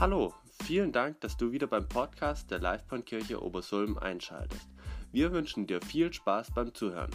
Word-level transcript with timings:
Hallo, 0.00 0.32
vielen 0.62 0.92
Dank, 0.92 1.20
dass 1.22 1.36
du 1.36 1.50
wieder 1.50 1.66
beim 1.66 1.88
Podcast 1.88 2.52
der 2.52 2.60
Livebahnkirche 2.60 3.42
Obersulm 3.42 3.98
einschaltest. 3.98 4.68
Wir 5.10 5.32
wünschen 5.32 5.66
dir 5.66 5.80
viel 5.82 6.12
Spaß 6.12 6.52
beim 6.54 6.72
Zuhören. 6.72 7.10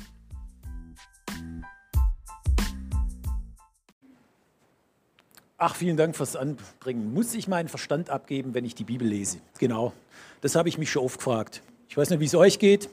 Ach, 5.57 5.75
vielen 5.75 5.95
Dank 5.95 6.17
fürs 6.17 6.35
Anbringen. 6.35 7.13
Muss 7.13 7.33
ich 7.35 7.47
meinen 7.47 7.69
Verstand 7.69 8.09
abgeben, 8.09 8.53
wenn 8.53 8.65
ich 8.65 8.75
die 8.75 8.83
Bibel 8.83 9.07
lese? 9.07 9.37
Genau, 9.59 9.93
das 10.41 10.55
habe 10.55 10.67
ich 10.67 10.77
mich 10.77 10.91
schon 10.91 11.05
oft 11.05 11.19
gefragt. 11.19 11.61
Ich 11.87 11.95
weiß 11.95 12.09
nicht, 12.09 12.19
wie 12.19 12.25
es 12.25 12.35
euch 12.35 12.59
geht, 12.59 12.89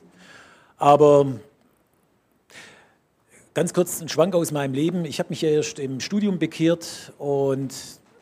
aber 0.77 1.27
ganz 3.55 3.75
kurz 3.75 4.01
ein 4.01 4.09
Schwank 4.09 4.37
aus 4.37 4.53
meinem 4.53 4.73
Leben. 4.73 5.05
Ich 5.05 5.19
habe 5.19 5.31
mich 5.31 5.43
ja 5.43 5.49
erst 5.49 5.81
im 5.81 5.99
Studium 5.99 6.39
bekehrt 6.39 7.13
und 7.19 7.75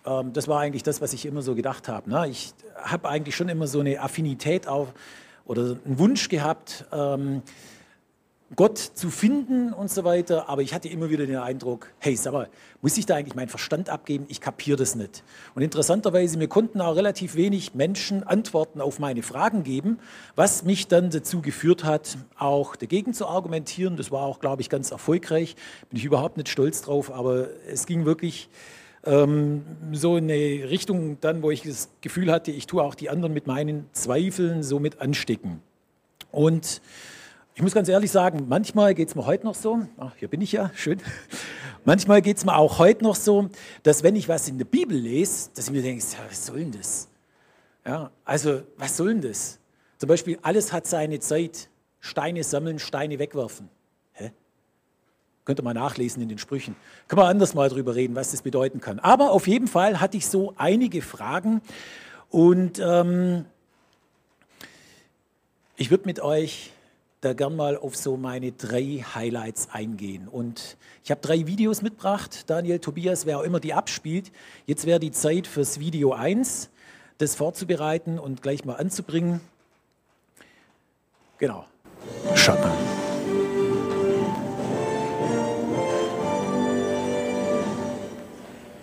ähm, 0.07 0.33
das 0.33 0.49
war 0.49 0.61
eigentlich 0.61 0.83
das, 0.83 1.01
was 1.01 1.13
ich 1.13 1.27
immer 1.27 1.43
so 1.43 1.55
gedacht 1.55 1.89
habe. 1.89 2.11
Ne? 2.11 2.29
Ich 2.29 2.53
habe 2.77 3.09
eigentlich 3.09 3.37
schon 3.37 3.49
immer 3.49 3.67
so 3.67 3.81
eine 3.81 4.01
Affinität 4.01 4.69
auf, 4.69 4.93
oder 5.45 5.77
einen 5.85 5.99
Wunsch 5.99 6.29
gehabt, 6.29 6.85
ähm, 6.93 7.43
Gott 8.57 8.79
zu 8.79 9.11
finden 9.11 9.75
und 9.75 9.91
so 9.91 10.05
weiter, 10.05 10.49
aber 10.49 10.63
ich 10.63 10.73
hatte 10.73 10.89
immer 10.89 11.11
wieder 11.11 11.27
den 11.27 11.37
Eindruck, 11.37 11.93
hey, 11.99 12.17
sag 12.17 12.33
mal, 12.33 12.49
muss 12.81 12.97
ich 12.97 13.05
da 13.05 13.17
eigentlich 13.17 13.35
meinen 13.35 13.51
Verstand 13.51 13.91
abgeben? 13.91 14.25
Ich 14.29 14.41
kapiere 14.41 14.79
das 14.79 14.95
nicht. 14.95 15.23
Und 15.55 15.61
interessanterweise, 15.61 16.39
mir 16.39 16.49
konnten 16.49 16.81
auch 16.81 16.97
relativ 16.97 17.35
wenig 17.35 17.75
Menschen 17.75 18.23
Antworten 18.23 18.81
auf 18.81 19.01
meine 19.01 19.23
Fragen 19.23 19.65
geben, 19.65 19.99
was 20.35 20.65
mich 20.65 20.89
dann 20.89 21.11
dazu 21.11 21.43
geführt 21.43 21.85
hat, 21.85 22.17
auch 22.39 22.75
dagegen 22.75 23.13
zu 23.13 23.27
argumentieren. 23.27 23.99
Das 23.99 24.11
war 24.11 24.23
auch, 24.23 24.41
glaube 24.41 24.63
ich, 24.63 24.71
ganz 24.71 24.93
erfolgreich. 24.93 25.55
Bin 25.91 25.99
ich 25.99 26.07
überhaupt 26.07 26.39
nicht 26.39 26.49
stolz 26.49 26.81
drauf, 26.81 27.13
aber 27.13 27.49
es 27.67 27.85
ging 27.85 28.07
wirklich 28.07 28.49
ähm, 29.05 29.65
so 29.93 30.17
in 30.17 30.25
eine 30.25 30.71
Richtung 30.71 31.21
dann, 31.21 31.43
wo 31.43 31.51
ich 31.51 31.63
das 31.63 31.91
Gefühl 32.01 32.31
hatte, 32.31 32.51
ich 32.51 32.67
tue 32.67 32.83
auch 32.83 32.95
die 32.95 33.11
anderen 33.11 33.33
mit 33.33 33.47
meinen 33.47 33.87
Zweifeln 33.93 34.63
so 34.63 34.79
mit 34.79 35.01
anstecken. 35.01 35.63
Und 36.31 36.81
ich 37.55 37.63
muss 37.63 37.75
ganz 37.75 37.89
ehrlich 37.89 38.11
sagen, 38.11 38.47
manchmal 38.49 38.95
geht 38.95 39.09
es 39.09 39.15
mir 39.15 39.27
heute 39.27 39.45
noch 39.45 39.55
so, 39.55 39.81
ach, 39.97 40.13
hier 40.17 40.29
bin 40.29 40.41
ich 40.41 40.53
ja, 40.53 40.71
schön, 40.75 41.01
manchmal 41.85 42.23
geht 42.23 42.37
es 42.37 42.45
mir 42.45 42.57
auch 42.57 42.79
heute 42.79 43.05
noch 43.05 43.17
so, 43.17 43.49
dass 43.83 44.03
wenn 44.03 44.17
ich 44.17 44.29
was 44.29 44.49
in 44.49 44.59
der 44.59 44.65
Bibel 44.65 44.97
lese, 44.97 45.51
dass 45.55 45.67
ich 45.67 45.73
mir 45.73 45.83
denke, 45.83 46.05
ja, 46.05 46.19
was 46.29 46.47
soll 46.47 46.61
denn 46.61 46.73
das? 46.73 47.09
Ja, 47.85 48.11
also, 48.25 48.63
was 48.77 48.97
soll 48.97 49.15
denn 49.15 49.23
das? 49.23 49.59
Zum 49.97 50.09
Beispiel, 50.09 50.39
alles 50.43 50.73
hat 50.73 50.87
seine 50.87 51.21
Zeit. 51.21 51.69
Steine 52.01 52.45
sammeln, 52.45 52.79
Steine 52.79 53.19
wegwerfen. 53.19 53.69
Könnt 55.49 55.61
ihr 55.61 55.65
mal 55.65 55.73
nachlesen 55.73 56.23
in 56.23 56.29
den 56.29 56.37
Sprüchen. 56.37 56.77
Können 57.09 57.23
wir 57.23 57.27
anders 57.27 57.55
mal 57.55 57.71
drüber 57.71 57.95
reden, 57.95 58.15
was 58.15 58.33
das 58.33 58.43
bedeuten 58.43 58.83
kann. 58.83 58.99
Aber 58.99 59.31
auf 59.31 59.47
jeden 59.47 59.67
Fall 59.67 59.99
hatte 59.99 60.19
ich 60.19 60.27
so 60.27 60.53
einige 60.59 61.01
Fragen 61.01 61.63
und 62.29 62.79
ähm, 62.85 63.47
ich 65.79 65.91
würde 65.91 66.05
mit 66.05 66.21
euch 66.21 66.71
da 67.23 67.33
gern 67.33 67.57
mal 67.57 67.79
auf 67.79 67.97
so 67.97 68.19
meine 68.19 68.53
drei 68.53 69.03
Highlights 69.15 69.71
eingehen. 69.73 70.29
Und 70.29 70.77
ich 71.03 71.11
habe 71.11 71.23
drei 71.23 71.47
Videos 71.47 71.81
mitgebracht, 71.81 72.51
Daniel, 72.51 72.79
Tobias, 72.79 73.25
wer 73.25 73.39
auch 73.39 73.45
immer 73.45 73.59
die 73.59 73.73
abspielt. 73.73 74.31
Jetzt 74.67 74.85
wäre 74.85 75.01
die 75.01 75.13
Zeit 75.13 75.47
fürs 75.47 75.81
Video 75.81 76.13
1, 76.13 76.69
das 77.17 77.35
vorzubereiten 77.35 78.19
und 78.19 78.43
gleich 78.43 78.67
mal 78.67 78.75
anzubringen. 78.75 79.41
Genau. 81.39 81.65
Schaut. 82.35 82.59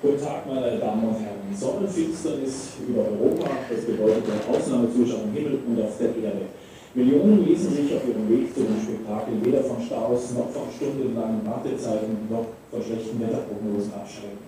Guten 0.06 0.22
Tag, 0.22 0.45
meine 0.45 0.78
Damen 0.78 1.02
und 1.02 1.17
Herren. 1.17 1.50
Sonnenfinsternis 1.50 2.78
über 2.86 3.09
Europa, 3.09 3.50
das 3.66 3.89
bedeutet 3.89 4.22
ein 4.30 4.53
Ausnahmezustand 4.53 5.24
am 5.25 5.34
Himmel 5.34 5.57
und 5.66 5.81
auf 5.81 5.97
der 5.97 6.13
Erde. 6.13 6.46
Millionen 6.94 7.41
ließen 7.41 7.74
sich 7.74 7.90
auf 7.90 8.06
ihrem 8.06 8.30
Weg 8.30 8.53
zu 8.53 8.69
dem 8.69 8.78
Spektakel 8.78 9.41
weder 9.41 9.66
von 9.66 9.81
Staus 9.81 10.30
noch 10.38 10.53
von 10.53 10.69
stundenlangen 10.69 11.41
Wartezeiten 11.41 12.30
noch 12.30 12.53
von 12.69 12.85
schlechten 12.85 13.18
Wetterprognosen 13.18 13.97
abschrecken. 13.97 14.46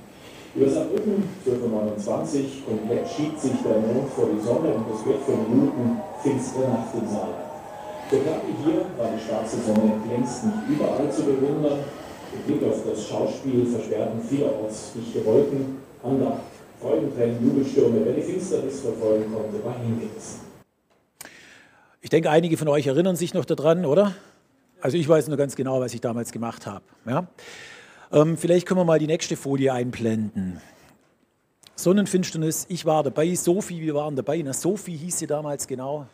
Über 0.54 0.70
Saarbrücken 0.70 1.26
12.29 1.42 1.58
Uhr 1.58 2.78
komplett 2.78 3.10
schiebt 3.10 3.42
sich 3.42 3.58
der 3.66 3.82
Mond 3.82 4.14
vor 4.14 4.30
die 4.30 4.46
Sonne 4.46 4.78
und 4.78 4.86
es 4.94 5.02
wird 5.10 5.26
für 5.26 5.42
Minuten 5.42 5.98
finstere 6.22 6.70
Nacht 6.70 6.94
im 6.94 7.10
Saal. 7.10 7.34
So 8.14 8.22
klar 8.22 8.46
wie 8.46 8.62
hier 8.62 8.86
war 8.94 9.10
die 9.10 9.26
schwarze 9.26 9.58
Sonne 9.66 9.98
längst 10.06 10.46
nicht 10.46 10.70
überall 10.70 11.10
zu 11.10 11.26
bewundern. 11.26 11.82
Auf 12.70 12.84
das 12.86 13.08
Schauspiel 13.08 13.66
versperrten 13.66 14.22
vielerorts 14.22 14.94
dichte 14.94 15.26
Wolken, 15.26 15.78
Andacht, 16.04 16.42
Freudentränen, 16.82 17.44
Jubelstürme. 17.44 18.02
Wer 18.04 18.14
die 18.14 18.22
Finsternis 18.22 18.82
verfolgen 18.82 19.34
konnte, 19.34 19.64
war 19.64 19.76
hingerissen. 19.80 20.42
Ich 22.02 22.10
denke, 22.10 22.30
einige 22.30 22.58
von 22.58 22.68
euch 22.68 22.88
erinnern 22.88 23.16
sich 23.16 23.34
noch 23.34 23.46
daran, 23.46 23.86
oder? 23.86 24.14
Also 24.82 24.98
ich 24.98 25.08
weiß 25.08 25.28
nur 25.28 25.38
ganz 25.38 25.56
genau, 25.56 25.80
was 25.80 25.94
ich 25.94 26.02
damals 26.02 26.32
gemacht 26.32 26.68
habe. 26.68 26.84
Ja? 27.06 27.28
Ähm, 28.12 28.38
vielleicht 28.38 28.68
können 28.68 28.80
wir 28.80 28.86
mal 28.86 29.00
die 29.00 29.08
nächste 29.08 29.36
Folie 29.36 29.74
einblenden. 29.74 30.62
Sonnenfinsternis, 31.76 32.66
ich 32.70 32.86
war 32.86 33.04
dabei, 33.04 33.36
Sophie, 33.36 33.82
wir 33.82 33.96
waren 33.96 34.16
dabei. 34.16 34.42
Na, 34.44 34.54
Sophie 34.54 34.96
hieß 34.96 35.20
sie 35.20 35.28
damals 35.28 35.68
genau. 35.68 36.08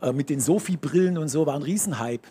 Äh, 0.00 0.12
mit 0.12 0.30
den 0.30 0.40
Sophie-Brillen 0.40 1.18
und 1.18 1.28
so, 1.28 1.46
war 1.46 1.54
ein 1.54 1.62
Riesenhype. 1.62 2.26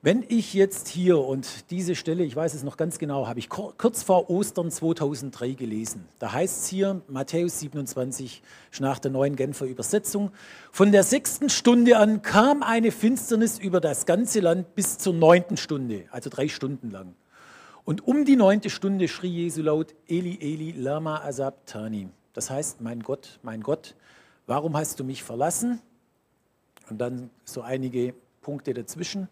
Wenn 0.00 0.24
ich 0.28 0.54
jetzt 0.54 0.86
hier 0.86 1.18
und 1.18 1.72
diese 1.72 1.96
Stelle, 1.96 2.22
ich 2.22 2.36
weiß 2.36 2.54
es 2.54 2.62
noch 2.62 2.76
ganz 2.76 3.00
genau, 3.00 3.26
habe 3.26 3.40
ich 3.40 3.48
kurz 3.48 4.04
vor 4.04 4.30
Ostern 4.30 4.70
2003 4.70 5.54
gelesen. 5.54 6.06
Da 6.20 6.32
heißt 6.32 6.62
es 6.62 6.68
hier, 6.68 7.02
Matthäus 7.08 7.58
27, 7.58 8.40
nach 8.78 9.00
der 9.00 9.10
neuen 9.10 9.34
Genfer 9.34 9.66
Übersetzung, 9.66 10.30
von 10.70 10.92
der 10.92 11.02
sechsten 11.02 11.50
Stunde 11.50 11.98
an 11.98 12.22
kam 12.22 12.62
eine 12.62 12.92
Finsternis 12.92 13.58
über 13.58 13.80
das 13.80 14.06
ganze 14.06 14.38
Land 14.38 14.76
bis 14.76 14.98
zur 14.98 15.14
neunten 15.14 15.56
Stunde, 15.56 16.04
also 16.12 16.30
drei 16.30 16.46
Stunden 16.46 16.92
lang. 16.92 17.16
Und 17.84 18.06
um 18.06 18.24
die 18.24 18.36
neunte 18.36 18.70
Stunde 18.70 19.08
schrie 19.08 19.30
Jesu 19.30 19.62
laut, 19.62 19.96
Eli, 20.06 20.38
Eli, 20.40 20.80
lama 20.80 21.22
asabtani. 21.24 22.08
Das 22.34 22.50
heißt, 22.50 22.80
mein 22.82 23.02
Gott, 23.02 23.40
mein 23.42 23.62
Gott, 23.62 23.96
warum 24.46 24.76
hast 24.76 25.00
du 25.00 25.04
mich 25.04 25.24
verlassen? 25.24 25.80
Und 26.88 26.98
dann 26.98 27.30
so 27.44 27.62
einige 27.62 28.14
Punkte 28.42 28.74
dazwischen. 28.74 29.28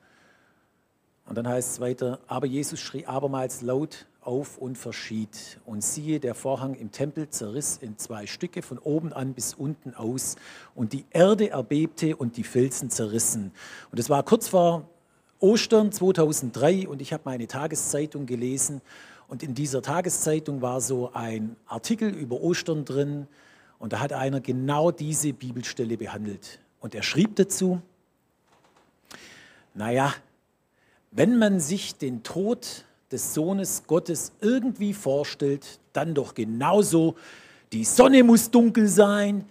Und 1.27 1.37
dann 1.37 1.49
heißt 1.49 1.73
es 1.73 1.81
weiter, 1.81 2.21
aber 2.29 2.47
Jesus 2.47 2.81
schrie 2.81 3.07
abermals 3.07 3.63
laut 3.63 4.07
auf 4.27 4.59
und 4.59 4.77
verschied. 4.77 5.59
Und 5.65 5.83
siehe, 5.83 6.21
der 6.21 6.35
Vorhang 6.35 6.75
im 6.75 6.91
Tempel 6.93 7.29
zerriss 7.31 7.79
in 7.81 7.99
zwei 7.99 8.27
Stücke 8.27 8.63
von 8.63 8.79
oben 8.79 9.13
an 9.13 9.35
bis 9.35 9.55
unten 9.55 9.95
aus. 9.95 10.37
Und 10.75 10.93
die 10.93 11.05
Erde 11.11 11.51
erbebte 11.51 12.17
und 12.17 12.37
die 12.37 12.45
Felsen 12.45 12.91
zerrissen. 12.91 13.53
Und 13.91 13.99
es 13.99 14.11
war 14.11 14.23
kurz 14.23 14.49
vor 14.49 14.89
Ostern 15.39 15.93
2003 15.93 16.89
und 16.89 17.03
ich 17.03 17.13
habe 17.13 17.23
meine 17.27 17.47
Tageszeitung 17.47 18.27
gelesen. 18.27 18.81
Und 19.29 19.43
in 19.43 19.55
dieser 19.55 19.83
Tageszeitung 19.83 20.63
war 20.63 20.81
so 20.81 21.13
ein 21.13 21.57
Artikel 21.67 22.09
über 22.09 22.41
Ostern 22.41 22.85
drin. 22.85 23.27
Und 23.79 23.93
da 23.93 24.01
hat 24.01 24.13
einer 24.13 24.41
genau 24.41 24.91
diese 24.91 25.33
Bibelstelle 25.33 25.97
behandelt. 25.97 26.61
Und 26.81 26.95
er 26.95 27.03
schrieb 27.03 27.37
dazu, 27.37 27.81
naja, 29.75 30.15
wenn 31.16 31.38
man 31.38 31.60
sich 31.60 31.97
den 31.97 32.22
Tod 32.22 32.84
des 33.10 33.32
Sohnes 33.32 33.84
Gottes 33.87 34.32
irgendwie 34.43 34.93
vorstellt, 34.93 35.81
dann 35.94 36.15
doch 36.15 36.34
genauso. 36.34 37.16
Die 37.72 37.84
Sonne 37.84 38.22
muss 38.22 38.50
dunkel 38.50 38.87
sein, 38.87 39.49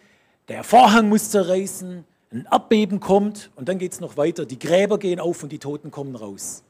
der 0.48 0.64
Vorhang 0.64 1.10
muss 1.10 1.32
zerreißen, 1.32 2.06
ein 2.32 2.48
Erdbeben 2.52 3.00
kommt 3.00 3.50
und 3.56 3.68
dann 3.68 3.80
geht 3.80 3.94
es 3.94 4.00
noch 4.00 4.16
weiter. 4.16 4.46
Die 4.46 4.60
Gräber 4.60 5.00
gehen 5.00 5.20
auf 5.20 5.42
und 5.42 5.52
die 5.52 5.58
Toten 5.58 5.90
kommen 5.90 6.16
raus. 6.16 6.64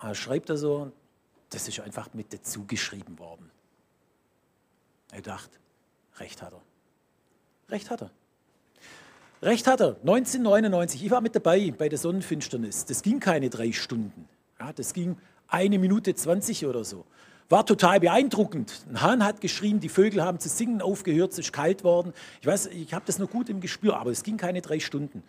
Er 0.00 0.14
schreibt 0.14 0.50
er 0.50 0.58
so, 0.58 0.92
das 1.48 1.66
ist 1.66 1.80
einfach 1.80 2.12
mit 2.12 2.32
dazu 2.32 2.66
geschrieben 2.66 3.18
worden. 3.18 3.50
Er 5.12 5.22
dachte, 5.22 5.58
recht 6.18 6.42
hat 6.42 6.52
er. 6.52 6.62
Recht 7.70 7.88
hat 7.88 8.02
er. 8.02 8.10
Recht 9.42 9.66
hat 9.66 9.80
er. 9.80 9.96
1999, 10.02 11.04
ich 11.04 11.10
war 11.10 11.20
mit 11.20 11.34
dabei 11.34 11.74
bei 11.76 11.88
der 11.88 11.98
Sonnenfinsternis. 11.98 12.84
Das 12.84 13.02
ging 13.02 13.18
keine 13.18 13.50
drei 13.50 13.72
Stunden. 13.72 14.28
Ja, 14.60 14.72
das 14.72 14.94
ging 14.94 15.16
eine 15.48 15.80
Minute 15.80 16.14
20 16.14 16.64
oder 16.66 16.84
so. 16.84 17.04
War 17.48 17.66
total 17.66 17.98
beeindruckend. 17.98 18.86
Ein 18.88 19.02
Hahn 19.02 19.24
hat 19.24 19.40
geschrien, 19.40 19.80
die 19.80 19.88
Vögel 19.88 20.22
haben 20.22 20.38
zu 20.38 20.48
singen 20.48 20.80
aufgehört, 20.80 21.32
es 21.32 21.40
ist 21.40 21.52
kalt 21.52 21.82
worden. 21.82 22.12
Ich 22.40 22.46
weiß, 22.46 22.66
ich 22.66 22.94
habe 22.94 23.04
das 23.04 23.18
noch 23.18 23.28
gut 23.28 23.48
im 23.48 23.60
Gespür, 23.60 23.96
aber 23.96 24.12
es 24.12 24.22
ging 24.22 24.36
keine 24.36 24.62
drei 24.62 24.78
Stunden. 24.78 25.24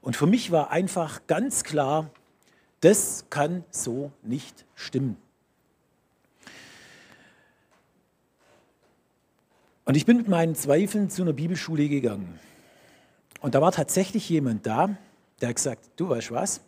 Und 0.00 0.14
für 0.16 0.26
mich 0.26 0.52
war 0.52 0.70
einfach 0.70 1.26
ganz 1.26 1.64
klar, 1.64 2.10
das 2.80 3.26
kann 3.28 3.64
so 3.70 4.12
nicht 4.22 4.66
stimmen. 4.76 5.16
Und 9.84 9.96
ich 9.96 10.06
bin 10.06 10.16
mit 10.16 10.28
meinen 10.28 10.54
Zweifeln 10.54 11.10
zu 11.10 11.22
einer 11.22 11.32
Bibelschule 11.32 11.88
gegangen. 11.88 12.38
Und 13.40 13.54
da 13.54 13.60
war 13.60 13.72
tatsächlich 13.72 14.28
jemand 14.28 14.66
da, 14.66 14.96
der 15.40 15.50
hat 15.50 15.56
gesagt, 15.56 15.90
du 15.96 16.08
weißt 16.08 16.32
was, 16.32 16.60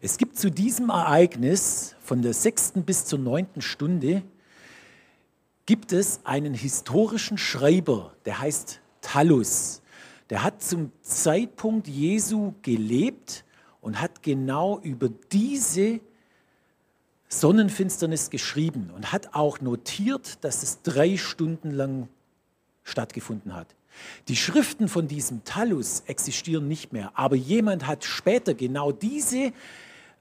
es 0.00 0.18
gibt 0.18 0.38
zu 0.38 0.50
diesem 0.50 0.88
Ereignis 0.88 1.94
von 2.02 2.22
der 2.22 2.34
sechsten 2.34 2.82
bis 2.82 3.04
zur 3.04 3.18
neunten 3.18 3.62
Stunde, 3.62 4.22
gibt 5.66 5.92
es 5.92 6.20
einen 6.24 6.54
historischen 6.54 7.38
Schreiber, 7.38 8.12
der 8.24 8.40
heißt 8.40 8.80
Tallus. 9.00 9.80
Der 10.30 10.42
hat 10.42 10.62
zum 10.62 10.90
Zeitpunkt 11.02 11.86
Jesu 11.86 12.54
gelebt 12.62 13.44
und 13.80 14.00
hat 14.00 14.22
genau 14.22 14.80
über 14.80 15.08
diese 15.30 16.00
Sonnenfinsternis 17.28 18.30
geschrieben 18.30 18.90
und 18.94 19.12
hat 19.12 19.34
auch 19.34 19.60
notiert, 19.60 20.42
dass 20.44 20.62
es 20.62 20.82
drei 20.82 21.16
Stunden 21.16 21.70
lang 21.70 22.08
stattgefunden 22.84 23.54
hat. 23.54 23.74
Die 24.28 24.36
Schriften 24.36 24.88
von 24.88 25.08
diesem 25.08 25.44
Talus 25.44 26.02
existieren 26.06 26.68
nicht 26.68 26.92
mehr, 26.92 27.12
aber 27.14 27.36
jemand 27.36 27.86
hat 27.86 28.04
später 28.04 28.54
genau 28.54 28.92
diese, 28.92 29.52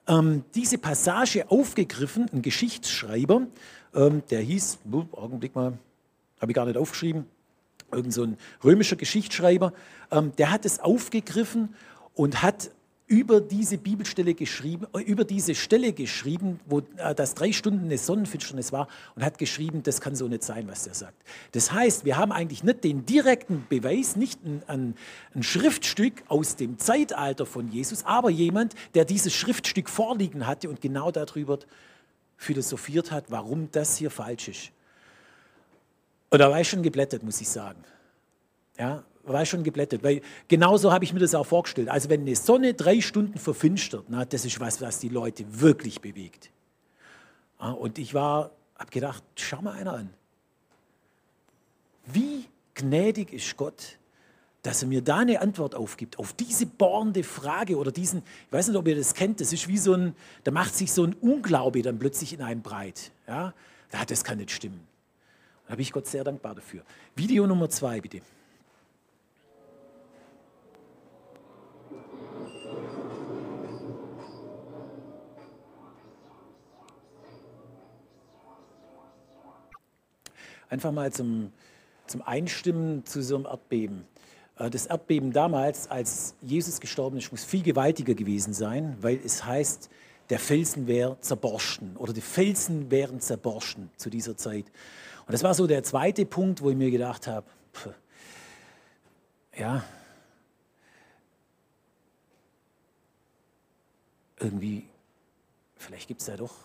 ähm, 0.07 0.43
diese 0.55 0.77
Passage 0.77 1.49
aufgegriffen, 1.49 2.27
ein 2.33 2.41
Geschichtsschreiber, 2.41 3.47
ähm, 3.93 4.23
der 4.29 4.41
hieß, 4.41 4.79
Augenblick 5.11 5.55
mal, 5.55 5.77
habe 6.39 6.51
ich 6.51 6.55
gar 6.55 6.65
nicht 6.65 6.77
aufgeschrieben, 6.77 7.25
irgend 7.91 8.13
so 8.13 8.27
römischer 8.63 8.95
Geschichtsschreiber, 8.95 9.73
ähm, 10.11 10.31
der 10.37 10.51
hat 10.51 10.65
es 10.65 10.79
aufgegriffen 10.79 11.75
und 12.13 12.41
hat 12.41 12.71
über 13.11 13.41
diese 13.41 13.77
Bibelstelle 13.77 14.33
geschrieben, 14.33 14.87
äh, 14.93 15.01
über 15.01 15.25
diese 15.25 15.53
Stelle 15.53 15.91
geschrieben, 15.91 16.61
wo 16.65 16.79
äh, 16.95 17.13
das 17.13 17.35
drei 17.35 17.51
Stunden 17.51 17.83
eine 17.83 17.97
Sonnenfinsternis 17.97 18.71
war 18.71 18.87
und 19.15 19.25
hat 19.25 19.37
geschrieben, 19.37 19.83
das 19.83 19.99
kann 19.99 20.15
so 20.15 20.29
nicht 20.29 20.43
sein, 20.43 20.69
was 20.69 20.87
er 20.87 20.93
sagt. 20.93 21.21
Das 21.51 21.73
heißt, 21.73 22.05
wir 22.05 22.15
haben 22.15 22.31
eigentlich 22.31 22.63
nicht 22.63 22.85
den 22.85 23.05
direkten 23.05 23.65
Beweis, 23.67 24.15
nicht 24.15 24.39
ein, 24.45 24.63
ein, 24.67 24.95
ein 25.35 25.43
Schriftstück 25.43 26.23
aus 26.29 26.55
dem 26.55 26.79
Zeitalter 26.79 27.45
von 27.45 27.67
Jesus, 27.69 28.05
aber 28.05 28.29
jemand, 28.29 28.75
der 28.93 29.03
dieses 29.03 29.33
Schriftstück 29.33 29.89
vorliegen 29.89 30.47
hatte 30.47 30.69
und 30.69 30.79
genau 30.79 31.11
darüber 31.11 31.59
philosophiert 32.37 33.11
hat, 33.11 33.25
warum 33.27 33.69
das 33.73 33.97
hier 33.97 34.09
falsch 34.09 34.47
ist. 34.47 34.71
Und 36.29 36.39
da 36.39 36.49
war 36.49 36.61
ich 36.61 36.69
schon 36.69 36.81
geblättert, 36.81 37.23
muss 37.23 37.41
ich 37.41 37.49
sagen. 37.49 37.83
Ja, 38.79 39.03
war 39.23 39.45
schon 39.45 39.63
geblättert, 39.63 40.03
weil 40.03 40.21
genauso 40.47 40.91
habe 40.91 41.03
ich 41.03 41.13
mir 41.13 41.19
das 41.19 41.35
auch 41.35 41.45
vorgestellt. 41.45 41.89
Also 41.89 42.09
wenn 42.09 42.21
eine 42.21 42.35
Sonne 42.35 42.73
drei 42.73 43.01
Stunden 43.01 43.37
verfinstert, 43.37 44.05
na, 44.09 44.25
das 44.25 44.45
ist 44.45 44.59
was, 44.59 44.81
was 44.81 44.99
die 44.99 45.09
Leute 45.09 45.45
wirklich 45.61 46.01
bewegt. 46.01 46.51
Ja, 47.59 47.71
und 47.71 47.97
ich 47.99 48.13
war, 48.13 48.51
habe 48.77 48.91
gedacht, 48.91 49.23
schau 49.35 49.61
mal 49.61 49.73
einer 49.73 49.93
an. 49.93 50.09
Wie 52.05 52.45
gnädig 52.73 53.31
ist 53.31 53.55
Gott, 53.57 53.97
dass 54.63 54.83
er 54.83 54.87
mir 54.87 55.01
da 55.01 55.17
eine 55.17 55.41
Antwort 55.41 55.75
aufgibt, 55.75 56.19
auf 56.19 56.33
diese 56.33 56.65
bohrende 56.65 57.23
Frage 57.23 57.77
oder 57.77 57.91
diesen, 57.91 58.23
ich 58.47 58.53
weiß 58.53 58.67
nicht, 58.67 58.77
ob 58.77 58.87
ihr 58.87 58.95
das 58.95 59.13
kennt, 59.13 59.41
das 59.41 59.53
ist 59.53 59.67
wie 59.67 59.77
so 59.77 59.93
ein, 59.93 60.15
da 60.43 60.51
macht 60.51 60.75
sich 60.75 60.91
so 60.91 61.03
ein 61.03 61.13
Unglaube 61.13 61.81
dann 61.81 61.97
plötzlich 61.97 62.33
in 62.33 62.41
einem 62.41 62.61
breit. 62.61 63.11
Ja, 63.27 63.53
das 64.07 64.23
kann 64.23 64.37
nicht 64.37 64.51
stimmen. 64.51 64.87
Da 65.67 65.75
bin 65.75 65.83
ich 65.83 65.91
Gott 65.91 66.07
sehr 66.07 66.23
dankbar 66.23 66.55
dafür. 66.55 66.83
Video 67.15 67.47
Nummer 67.47 67.69
zwei, 67.69 68.01
bitte. 68.01 68.21
Einfach 80.71 80.93
mal 80.93 81.11
zum, 81.11 81.51
zum 82.07 82.21
Einstimmen 82.21 83.05
zu 83.05 83.21
so 83.21 83.35
einem 83.35 83.45
Erdbeben. 83.45 84.05
Äh, 84.57 84.69
das 84.69 84.85
Erdbeben 84.85 85.33
damals, 85.33 85.91
als 85.91 86.33
Jesus 86.41 86.79
gestorben 86.79 87.17
ist, 87.17 87.29
muss 87.29 87.43
viel 87.43 87.61
gewaltiger 87.61 88.13
gewesen 88.13 88.53
sein, 88.53 88.95
weil 89.01 89.19
es 89.21 89.43
heißt, 89.43 89.89
der 90.29 90.39
Felsen 90.39 90.87
wäre 90.87 91.19
zerborsten 91.19 91.97
oder 91.97 92.13
die 92.13 92.21
Felsen 92.21 92.89
wären 92.89 93.19
zerborsten 93.19 93.89
zu 93.97 94.09
dieser 94.09 94.37
Zeit. 94.37 94.63
Und 95.27 95.33
das 95.33 95.43
war 95.43 95.53
so 95.53 95.67
der 95.67 95.83
zweite 95.83 96.25
Punkt, 96.25 96.61
wo 96.61 96.69
ich 96.69 96.77
mir 96.77 96.89
gedacht 96.89 97.27
habe, 97.27 97.45
ja, 99.57 99.83
irgendwie, 104.39 104.85
vielleicht 105.75 106.07
gibt 106.07 106.21
es 106.21 106.27
da 106.27 106.37
doch 106.37 106.55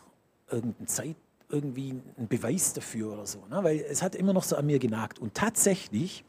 irgendeinen 0.48 0.86
Zeit, 0.86 1.16
irgendwie 1.48 1.94
einen 2.16 2.28
Beweis 2.28 2.72
dafür 2.72 3.12
oder 3.12 3.26
so, 3.26 3.38
ne? 3.48 3.62
weil 3.62 3.78
es 3.88 4.02
hat 4.02 4.14
immer 4.14 4.32
noch 4.32 4.42
so 4.42 4.56
an 4.56 4.66
mir 4.66 4.78
genagt. 4.78 5.18
Und 5.18 5.34
tatsächlich 5.34 6.24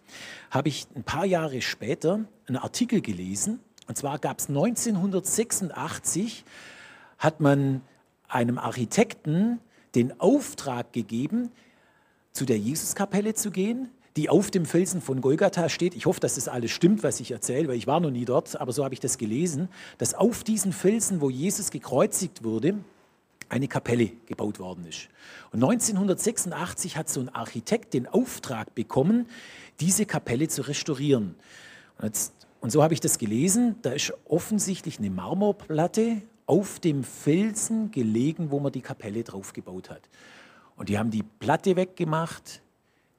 habe 0.52 0.70
ich 0.70 0.88
ein 0.96 1.04
paar 1.04 1.26
Jahre 1.26 1.62
später 1.62 2.26
einen 2.48 2.58
Artikel 2.58 3.02
gelesen, 3.02 3.60
und 3.88 3.98
zwar 3.98 4.20
gab 4.20 4.40
es 4.40 4.50
1986, 4.50 6.44
hat 7.18 7.40
man 7.40 7.82
einem 8.28 8.58
Architekten 8.58 9.60
den 9.96 10.20
Auftrag 10.20 10.92
gegeben, 10.94 11.52
zu 12.34 12.46
der 12.46 12.60
Jesuskapelle 12.60 13.34
zu 13.34 13.50
gehen, 13.50 13.90
die 14.18 14.30
auf 14.30 14.52
dem 14.52 14.66
Felsen 14.66 15.02
von 15.02 15.22
Golgatha 15.22 15.70
steht. 15.70 15.96
Ich 15.96 16.06
hoffe, 16.06 16.20
dass 16.20 16.36
das 16.36 16.48
alles 16.48 16.72
stimmt, 16.72 17.04
was 17.04 17.20
ich 17.20 17.32
erzähle, 17.32 17.70
weil 17.70 17.78
ich 17.78 17.88
war 17.88 18.00
noch 18.00 18.12
nie 18.12 18.26
dort, 18.26 18.60
aber 18.60 18.72
so 18.74 18.84
habe 18.84 18.94
ich 18.94 19.00
das 19.00 19.18
gelesen, 19.18 19.70
dass 19.98 20.14
auf 20.14 20.44
diesen 20.44 20.74
Felsen, 20.74 21.22
wo 21.22 21.30
Jesus 21.30 21.72
gekreuzigt 21.72 22.44
wurde, 22.44 22.76
eine 23.50 23.68
Kapelle 23.68 24.12
gebaut 24.26 24.60
worden 24.60 24.86
ist. 24.86 25.10
Und 25.52 25.64
1986 25.64 26.98
hat 26.98 27.10
so 27.10 27.20
ein 27.20 27.30
Architekt 27.30 27.94
den 27.94 28.08
Auftrag 28.08 28.76
bekommen, 28.76 29.28
diese 29.80 30.06
Kapelle 30.06 30.48
zu 30.48 30.64
restaurieren. 30.64 31.36
Und, 31.98 32.06
jetzt, 32.06 32.34
und 32.62 32.72
so 32.72 32.84
habe 32.84 32.94
ich 32.94 33.00
das 33.00 33.18
gelesen. 33.18 33.76
Da 33.82 33.92
ist 33.92 34.14
offensichtlich 34.26 35.00
eine 35.00 35.10
Marmorplatte 35.10 36.22
auf 36.46 36.80
dem 36.80 37.04
Felsen 37.04 37.92
gelegen, 37.92 38.52
wo 38.52 38.60
man 38.60 38.72
die 38.72 38.82
Kapelle 38.82 39.24
drauf 39.24 39.54
gebaut 39.54 39.90
hat. 39.90 40.02
Und 40.76 40.90
die 40.90 40.98
haben 40.98 41.12
die 41.12 41.24
Platte 41.24 41.76
weggemacht. 41.76 42.62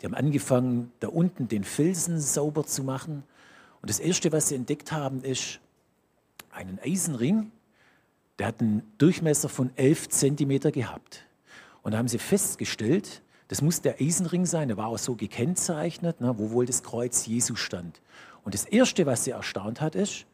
Die 0.00 0.06
haben 0.06 0.14
angefangen, 0.14 0.92
da 1.00 1.08
unten 1.08 1.48
den 1.48 1.64
Felsen 1.64 2.20
sauber 2.20 2.64
zu 2.64 2.84
machen. 2.84 3.24
Und 3.80 3.90
das 3.90 4.00
Erste, 4.00 4.32
was 4.32 4.48
sie 4.48 4.54
entdeckt 4.54 4.92
haben, 4.92 5.22
ist 5.22 5.60
einen 6.50 6.78
Eisenring, 6.82 7.50
der 8.38 8.48
hat 8.48 8.60
einen 8.60 8.82
Durchmesser 8.98 9.48
von 9.48 9.70
11 9.76 10.08
Zentimeter 10.08 10.70
gehabt. 10.70 11.26
Und 11.82 11.92
da 11.92 11.98
haben 11.98 12.08
sie 12.08 12.18
festgestellt, 12.18 13.22
das 13.48 13.62
muss 13.62 13.80
der 13.80 14.00
Eisenring 14.00 14.46
sein, 14.46 14.68
der 14.68 14.76
war 14.76 14.88
auch 14.88 14.98
so 14.98 15.14
gekennzeichnet, 15.14 16.20
ne, 16.20 16.34
wo 16.36 16.50
wohl 16.50 16.66
das 16.66 16.82
Kreuz 16.82 17.26
Jesu 17.26 17.56
stand. 17.56 18.00
Und 18.44 18.54
das 18.54 18.64
Erste, 18.64 19.06
was 19.06 19.24
sie 19.24 19.30
erstaunt 19.30 19.80
hat, 19.80 19.94
ist, 19.94 20.26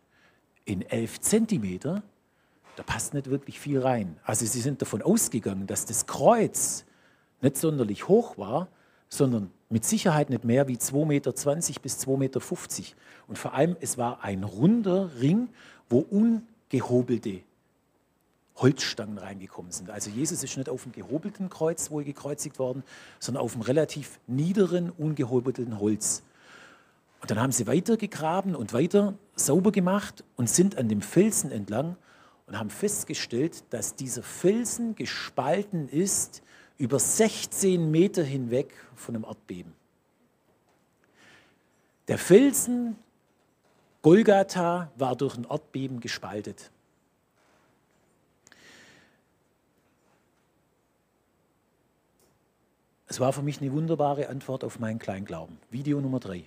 in 0.65 0.83
11 0.83 1.21
Zentimeter, 1.21 2.03
da 2.77 2.83
passt 2.83 3.15
nicht 3.15 3.31
wirklich 3.31 3.61
viel 3.61 3.81
rein. 3.81 4.17
Also 4.25 4.45
sie 4.47 4.61
sind 4.61 4.83
davon 4.83 5.03
ausgegangen, 5.03 5.67
dass 5.67 5.85
das 5.87 6.07
Kreuz 6.07 6.85
nicht 7.41 7.57
sonderlich 7.57 8.09
hoch 8.09 8.37
war, 8.37 8.69
sondern 9.09 9.51
mit 9.69 9.85
Sicherheit 9.85 10.31
nicht 10.31 10.45
mehr 10.45 10.67
wie 10.67 10.77
2,20 10.77 11.07
Meter 11.07 11.33
bis 11.81 11.99
2,50 12.05 12.17
Meter. 12.19 12.41
Und 13.29 13.39
vor 13.39 13.55
allem, 13.55 13.77
es 13.81 13.97
war 13.97 14.25
ein 14.25 14.43
runder 14.43 15.11
Ring, 15.21 15.49
wo 15.89 15.99
ungehobelte 15.99 17.43
Holzstangen 18.57 19.19
reingekommen 19.19 19.73
sind. 19.73 19.91
Also 19.91 20.11
Jesus 20.11 20.43
ist 20.43 20.57
nicht 20.57 20.69
auf 20.69 20.85
dem 20.85 20.93
gehobelten 20.93 21.51
Kreuz 21.51 21.91
wohl 21.91 22.05
gekreuzigt 22.05 22.59
worden, 22.59 22.85
sondern 23.19 23.43
auf 23.43 23.53
dem 23.53 23.63
relativ 23.63 24.21
niederen, 24.27 24.91
ungehobelten 24.91 25.81
Holz. 25.81 26.23
Und 27.21 27.31
dann 27.31 27.41
haben 27.41 27.53
sie 27.53 27.67
weiter 27.67 27.97
gegraben 27.97 28.55
und 28.55 28.73
weiter 28.73 29.15
sauber 29.35 29.73
gemacht 29.73 30.25
und 30.37 30.49
sind 30.49 30.77
an 30.77 30.89
dem 30.89 31.01
Felsen 31.01 31.51
entlang 31.51 31.97
und 32.47 32.59
haben 32.59 32.71
festgestellt, 32.71 33.65
dass 33.71 33.97
dieser 33.97 34.23
Felsen 34.23 34.95
gespalten 34.95 35.89
ist 35.89 36.43
über 36.77 36.99
16 36.99 37.91
Meter 37.91 38.23
hinweg 38.23 38.75
von 38.95 39.15
einem 39.15 39.25
Erdbeben. 39.25 39.73
Der 42.09 42.19
Felsen 42.19 42.97
Golgatha 44.03 44.93
war 44.97 45.17
durch 45.17 45.39
ein 45.39 45.47
Erdbeben 45.49 46.01
gespaltet. 46.01 46.71
Es 53.15 53.21
war 53.21 53.33
für 53.33 53.43
mich 53.43 53.61
eine 53.61 53.73
wunderbare 53.73 54.29
Antwort 54.29 54.65
auf 54.65 54.81
meinen 54.81 54.99
Kleinglauben. 54.99 55.57
Video 55.71 56.01
Nummer 56.01 56.19
drei. 56.19 56.47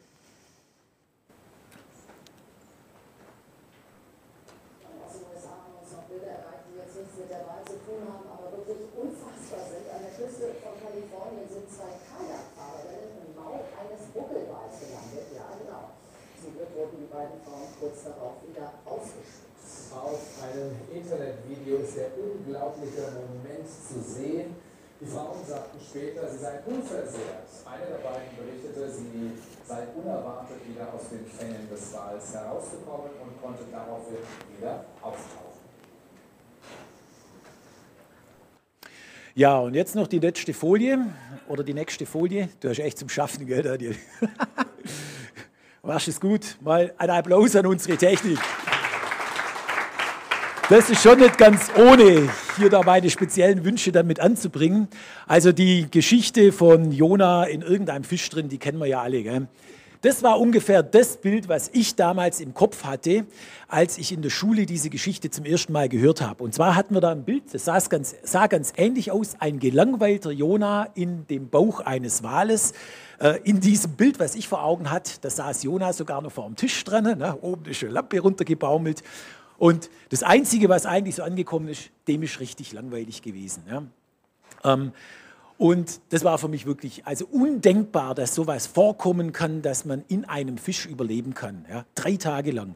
Auf 19.96 20.44
einem 20.44 20.76
Internetvideo 20.94 21.78
ist 21.78 21.96
der 21.96 22.10
unglaubliche 22.18 23.04
Moment 23.32 23.66
zu 23.70 24.02
sehen. 24.02 24.67
Die 25.00 25.06
Frauen 25.06 25.46
sagten 25.46 25.80
später, 25.80 26.28
sie 26.28 26.40
seien 26.40 26.60
unversehrt. 26.66 27.46
Eine 27.66 27.86
der 27.86 27.98
beiden 27.98 28.36
berichtete, 28.36 28.92
sie 28.92 29.32
sei 29.68 29.84
unerwartet 29.96 30.58
wieder 30.68 30.92
aus 30.92 31.10
den 31.10 31.26
Fängen 31.26 31.70
des 31.70 31.94
Wals 31.94 32.34
herausgekommen 32.34 33.12
und 33.22 33.42
konnte 33.42 33.64
daraufhin 33.72 34.18
wieder 34.58 34.86
auftauchen. 35.02 35.58
Ja, 39.36 39.60
und 39.60 39.76
jetzt 39.76 39.94
noch 39.94 40.08
die 40.08 40.18
letzte 40.18 40.52
Folie 40.52 40.98
oder 41.48 41.64
die 41.64 41.76
nächste 41.76 42.08
Folie. 42.08 42.50
Du 42.60 42.70
hast 42.70 42.80
echt 42.80 42.98
zum 42.98 43.08
Schaffen, 43.08 43.46
gell, 43.46 43.62
Daniel? 43.62 43.96
Machst 45.84 46.08
es 46.08 46.20
gut. 46.20 46.58
Mal 46.60 46.92
ein 46.98 47.10
Applaus 47.12 47.56
an 47.56 47.68
unsere 47.68 47.98
Technik. 47.98 48.40
Das 50.70 50.90
ist 50.90 51.02
schon 51.02 51.20
nicht 51.20 51.38
ganz 51.38 51.72
ohne, 51.78 52.30
hier 52.58 52.70
da 52.70 52.84
meine 52.84 53.10
speziellen 53.10 53.64
Wünsche 53.64 53.94
dann 53.94 54.06
mit 54.06 54.20
anzubringen. 54.20 54.90
Also 55.26 55.54
die 55.54 55.90
Geschichte 55.90 56.52
von 56.52 56.92
Jona 56.92 57.46
in 57.46 57.62
irgendeinem 57.62 58.04
Fisch 58.04 58.30
drin, 58.30 58.50
die 58.50 58.58
kennen 58.58 58.78
wir 58.78 58.86
ja 58.86 59.02
alle. 59.02 59.24
Gell? 59.24 59.48
Das 60.02 60.24
war 60.24 60.42
ungefähr 60.42 60.84
das 60.84 61.18
Bild, 61.18 61.48
was 61.48 61.70
ich 61.72 61.96
damals 61.96 62.42
im 62.42 62.54
Kopf 62.54 62.84
hatte, 62.84 63.26
als 63.70 63.98
ich 63.98 64.12
in 64.12 64.22
der 64.22 64.30
Schule 64.30 64.66
diese 64.66 64.90
Geschichte 64.90 65.30
zum 65.30 65.46
ersten 65.46 65.72
Mal 65.72 65.88
gehört 65.88 66.22
habe. 66.22 66.44
Und 66.44 66.54
zwar 66.54 66.76
hatten 66.76 66.94
wir 66.94 67.02
da 67.02 67.12
ein 67.12 67.24
Bild, 67.24 67.44
das 67.54 67.64
sah 67.64 67.80
ganz, 67.80 68.16
sah 68.24 68.48
ganz 68.48 68.74
ähnlich 68.76 69.10
aus, 69.10 69.38
ein 69.40 69.60
gelangweilter 69.60 70.32
Jona 70.32 70.90
in 70.96 71.26
dem 71.28 71.50
Bauch 71.50 71.80
eines 71.80 72.24
Wales. 72.24 72.74
Äh, 73.20 73.40
in 73.46 73.62
diesem 73.62 73.94
Bild, 73.94 74.20
was 74.20 74.36
ich 74.36 74.48
vor 74.48 74.64
Augen 74.64 74.92
hatte, 74.92 75.14
da 75.22 75.30
saß 75.30 75.64
Jona 75.64 75.94
sogar 75.94 76.22
noch 76.22 76.32
vor 76.32 76.46
dem 76.46 76.58
Tisch 76.58 76.84
dran, 76.84 77.06
ne? 77.18 77.38
oben 77.42 77.64
eine 77.66 77.92
Lampe 77.92 78.20
runtergebaumelt. 78.20 79.02
Und 79.58 79.90
das 80.10 80.24
Einzige, 80.24 80.70
was 80.70 80.86
eigentlich 80.86 81.16
so 81.16 81.24
angekommen 81.24 81.68
ist, 81.68 81.90
dem 82.08 82.24
ist 82.24 82.40
richtig 82.40 82.74
langweilig 82.74 83.22
gewesen. 83.22 83.64
Ja? 83.70 83.84
Ähm, 84.64 84.92
und 85.58 86.02
das 86.10 86.24
war 86.24 86.38
für 86.38 86.48
mich 86.48 86.66
wirklich 86.66 87.06
also 87.08 87.26
undenkbar, 87.26 88.14
dass 88.14 88.36
sowas 88.36 88.68
vorkommen 88.68 89.32
kann, 89.32 89.64
dass 89.64 89.86
man 89.86 90.04
in 90.08 90.26
einem 90.26 90.58
Fisch 90.58 90.86
überleben 90.86 91.34
kann. 91.34 91.66
Ja, 91.70 91.86
drei 91.96 92.16
Tage 92.16 92.52
lang. 92.52 92.76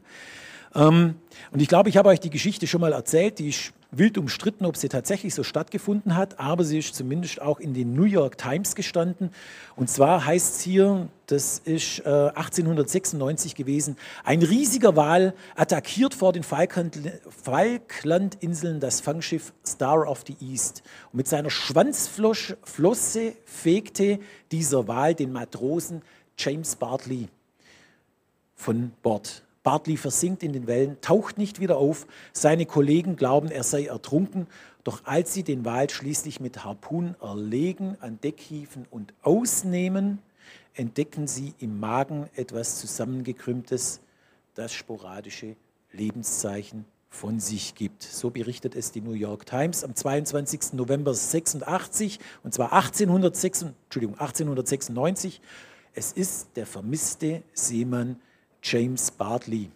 Ähm, 0.74 1.14
und 1.52 1.62
ich 1.62 1.68
glaube, 1.68 1.88
ich 1.88 1.96
habe 1.96 2.08
euch 2.08 2.18
die 2.18 2.30
Geschichte 2.30 2.66
schon 2.66 2.80
mal 2.80 2.92
erzählt. 2.92 3.38
Die 3.38 3.50
ist 3.50 3.72
wild 3.92 4.16
umstritten, 4.16 4.64
ob 4.64 4.76
sie 4.76 4.88
tatsächlich 4.88 5.34
so 5.34 5.42
stattgefunden 5.44 6.16
hat, 6.16 6.40
aber 6.40 6.64
sie 6.64 6.78
ist 6.78 6.94
zumindest 6.94 7.42
auch 7.42 7.60
in 7.60 7.74
den 7.74 7.94
New 7.94 8.04
York 8.04 8.38
Times 8.38 8.74
gestanden. 8.74 9.28
Und 9.76 9.90
zwar 9.90 10.24
heißt 10.24 10.56
es 10.56 10.62
hier, 10.62 11.08
das 11.26 11.58
ist 11.58 11.98
äh, 12.00 12.08
1896 12.08 13.54
gewesen, 13.54 13.98
ein 14.24 14.42
riesiger 14.42 14.96
Wal 14.96 15.34
attackiert 15.54 16.14
vor 16.14 16.32
den 16.32 16.42
Falklandinseln 16.42 18.80
das 18.80 19.02
Fangschiff 19.02 19.52
Star 19.64 20.08
of 20.08 20.24
the 20.26 20.36
East. 20.40 20.82
Und 21.12 21.18
mit 21.18 21.28
seiner 21.28 21.50
Schwanzflosse 21.50 23.34
fegte 23.44 24.18
dieser 24.50 24.88
Wal 24.88 25.14
den 25.14 25.32
Matrosen 25.32 26.00
James 26.38 26.76
Bartley 26.76 27.28
von 28.54 28.92
Bord. 29.02 29.42
Bartley 29.62 29.96
versinkt 29.96 30.42
in 30.42 30.52
den 30.52 30.66
Wellen, 30.66 31.00
taucht 31.00 31.38
nicht 31.38 31.60
wieder 31.60 31.76
auf. 31.76 32.06
Seine 32.32 32.66
Kollegen 32.66 33.16
glauben, 33.16 33.50
er 33.50 33.62
sei 33.62 33.86
ertrunken. 33.86 34.46
Doch 34.84 35.04
als 35.04 35.32
sie 35.32 35.44
den 35.44 35.64
Wal 35.64 35.88
schließlich 35.88 36.40
mit 36.40 36.64
Harpunen 36.64 37.14
erlegen, 37.20 37.96
an 38.00 38.20
Deck 38.20 38.40
hieven 38.40 38.86
und 38.90 39.14
ausnehmen, 39.22 40.18
entdecken 40.74 41.28
sie 41.28 41.54
im 41.60 41.78
Magen 41.78 42.28
etwas 42.34 42.80
zusammengekrümmtes, 42.80 44.00
das 44.54 44.72
sporadische 44.72 45.56
Lebenszeichen 45.92 46.84
von 47.08 47.38
sich 47.38 47.74
gibt. 47.74 48.02
So 48.02 48.30
berichtet 48.30 48.74
es 48.74 48.90
die 48.90 49.02
New 49.02 49.12
York 49.12 49.46
Times 49.46 49.84
am 49.84 49.94
22. 49.94 50.72
November 50.72 51.14
86 51.14 52.18
und 52.42 52.54
zwar 52.54 52.72
1806, 52.72 53.66
1896. 53.90 55.40
Es 55.94 56.12
ist 56.12 56.48
der 56.56 56.66
vermisste 56.66 57.42
Seemann 57.52 58.16
James 58.62 59.10
Bartley. 59.10 59.70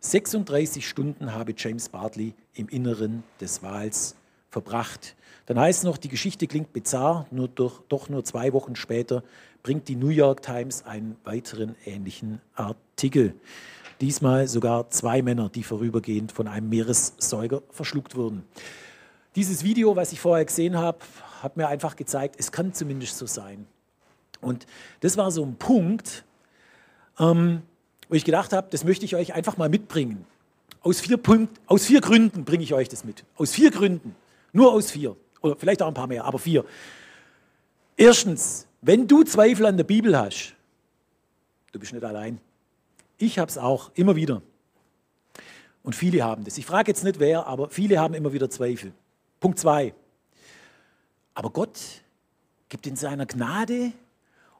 36 0.00 0.86
Stunden 0.86 1.32
habe 1.32 1.54
James 1.56 1.88
Bartley 1.88 2.34
im 2.54 2.68
Inneren 2.68 3.24
des 3.40 3.62
Wals 3.62 4.14
verbracht. 4.50 5.16
Dann 5.46 5.58
heißt 5.58 5.80
es 5.80 5.84
noch, 5.84 5.96
die 5.96 6.08
Geschichte 6.08 6.46
klingt 6.46 6.72
bizarr, 6.72 7.26
nur 7.30 7.48
durch, 7.48 7.80
doch 7.88 8.08
nur 8.08 8.24
zwei 8.24 8.52
Wochen 8.52 8.76
später 8.76 9.22
bringt 9.62 9.88
die 9.88 9.96
New 9.96 10.10
York 10.10 10.42
Times 10.42 10.84
einen 10.84 11.16
weiteren 11.24 11.76
ähnlichen 11.84 12.40
Artikel. 12.54 13.34
Diesmal 14.00 14.46
sogar 14.46 14.90
zwei 14.90 15.22
Männer, 15.22 15.48
die 15.48 15.62
vorübergehend 15.62 16.30
von 16.30 16.46
einem 16.46 16.68
Meeressäuger 16.68 17.62
verschluckt 17.70 18.14
wurden. 18.14 18.44
Dieses 19.34 19.64
Video, 19.64 19.96
was 19.96 20.12
ich 20.12 20.20
vorher 20.20 20.44
gesehen 20.44 20.76
habe, 20.76 20.98
hat 21.42 21.56
mir 21.56 21.68
einfach 21.68 21.96
gezeigt, 21.96 22.36
es 22.38 22.52
kann 22.52 22.74
zumindest 22.74 23.16
so 23.16 23.26
sein. 23.26 23.66
Und 24.40 24.66
das 25.00 25.16
war 25.16 25.30
so 25.30 25.42
ein 25.44 25.56
Punkt, 25.56 26.24
ähm, 27.18 27.62
wo 28.08 28.14
ich 28.14 28.24
gedacht 28.24 28.52
habe, 28.52 28.68
das 28.70 28.84
möchte 28.84 29.04
ich 29.04 29.16
euch 29.16 29.34
einfach 29.34 29.56
mal 29.56 29.68
mitbringen. 29.68 30.24
Aus 30.82 31.00
vier, 31.00 31.16
Punkt, 31.16 31.60
aus 31.66 31.86
vier 31.86 32.00
Gründen 32.00 32.44
bringe 32.44 32.62
ich 32.62 32.72
euch 32.72 32.88
das 32.88 33.04
mit. 33.04 33.24
Aus 33.36 33.52
vier 33.52 33.70
Gründen. 33.70 34.14
Nur 34.52 34.72
aus 34.72 34.90
vier. 34.90 35.16
Oder 35.40 35.56
vielleicht 35.56 35.82
auch 35.82 35.88
ein 35.88 35.94
paar 35.94 36.06
mehr, 36.06 36.24
aber 36.24 36.38
vier. 36.38 36.64
Erstens, 37.96 38.66
wenn 38.82 39.06
du 39.08 39.24
Zweifel 39.24 39.66
an 39.66 39.76
der 39.76 39.84
Bibel 39.84 40.16
hast, 40.16 40.54
du 41.72 41.80
bist 41.80 41.92
nicht 41.92 42.04
allein. 42.04 42.40
Ich 43.18 43.38
habe 43.38 43.50
es 43.50 43.58
auch 43.58 43.90
immer 43.94 44.14
wieder. 44.14 44.42
Und 45.82 45.94
viele 45.94 46.22
haben 46.22 46.44
das. 46.44 46.58
Ich 46.58 46.66
frage 46.66 46.90
jetzt 46.90 47.04
nicht 47.04 47.18
wer, 47.18 47.46
aber 47.46 47.70
viele 47.70 47.98
haben 47.98 48.14
immer 48.14 48.32
wieder 48.32 48.50
Zweifel. 48.50 48.92
Punkt 49.40 49.58
zwei. 49.58 49.94
Aber 51.34 51.50
Gott 51.50 51.78
gibt 52.68 52.86
in 52.86 52.96
seiner 52.96 53.26
Gnade 53.26 53.92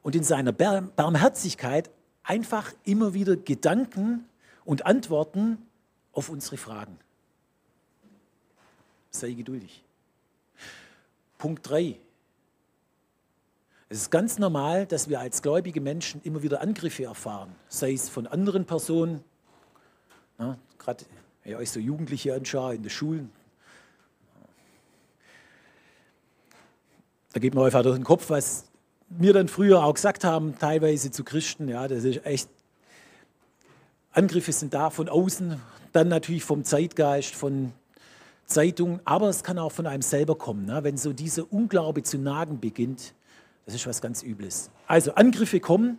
und 0.01 0.15
in 0.15 0.23
seiner 0.23 0.51
Barmherzigkeit 0.51 1.89
einfach 2.27 2.73
immer 2.83 3.13
wieder 3.13 3.35
Gedanken 3.35 4.25
und 4.65 4.85
Antworten 4.85 5.57
auf 6.11 6.29
unsere 6.29 6.57
Fragen. 6.57 6.99
Sei 9.09 9.31
geduldig. 9.31 9.83
Punkt 11.37 11.67
3. 11.69 11.97
Es 13.89 13.99
ist 13.99 14.11
ganz 14.11 14.37
normal, 14.37 14.85
dass 14.85 15.07
wir 15.07 15.21
als 15.21 15.41
gläubige 15.41 15.79
Menschen 15.79 16.21
immer 16.23 16.43
wieder 16.43 16.61
Angriffe 16.61 17.05
erfahren, 17.05 17.55
sei 17.69 17.93
es 17.93 18.09
von 18.09 18.27
anderen 18.27 18.65
Personen, 18.65 19.23
gerade 20.77 21.05
wenn 21.43 21.53
ihr 21.53 21.57
euch 21.57 21.71
so 21.71 21.79
Jugendliche 21.79 22.33
anschaut 22.33 22.75
in 22.75 22.83
den 22.83 22.89
Schulen. 22.89 23.31
Da 27.31 27.39
geht 27.39 27.53
man 27.53 27.65
einfach 27.65 27.83
durch 27.83 27.95
den 27.95 28.03
Kopf, 28.03 28.29
was 28.29 28.66
mir 29.09 29.33
dann 29.33 29.47
früher 29.47 29.83
auch 29.83 29.93
gesagt 29.93 30.23
haben, 30.23 30.57
teilweise 30.57 31.11
zu 31.11 31.23
Christen, 31.23 31.67
ja, 31.69 31.87
das 31.87 32.03
ist 32.03 32.25
echt, 32.25 32.49
Angriffe 34.11 34.51
sind 34.51 34.73
da 34.73 34.89
von 34.89 35.09
außen, 35.09 35.61
dann 35.93 36.07
natürlich 36.07 36.43
vom 36.43 36.63
Zeitgeist, 36.63 37.35
von 37.35 37.71
Zeitungen, 38.45 38.99
aber 39.05 39.29
es 39.29 39.43
kann 39.43 39.59
auch 39.59 39.71
von 39.71 39.87
einem 39.87 40.01
selber 40.01 40.35
kommen, 40.35 40.65
ne? 40.65 40.83
wenn 40.83 40.97
so 40.97 41.13
dieser 41.13 41.51
Unglaube 41.51 42.03
zu 42.03 42.17
nagen 42.17 42.59
beginnt, 42.59 43.13
das 43.65 43.75
ist 43.75 43.85
was 43.85 44.01
ganz 44.01 44.23
Übles. 44.23 44.71
Also 44.87 45.13
Angriffe 45.15 45.59
kommen 45.59 45.97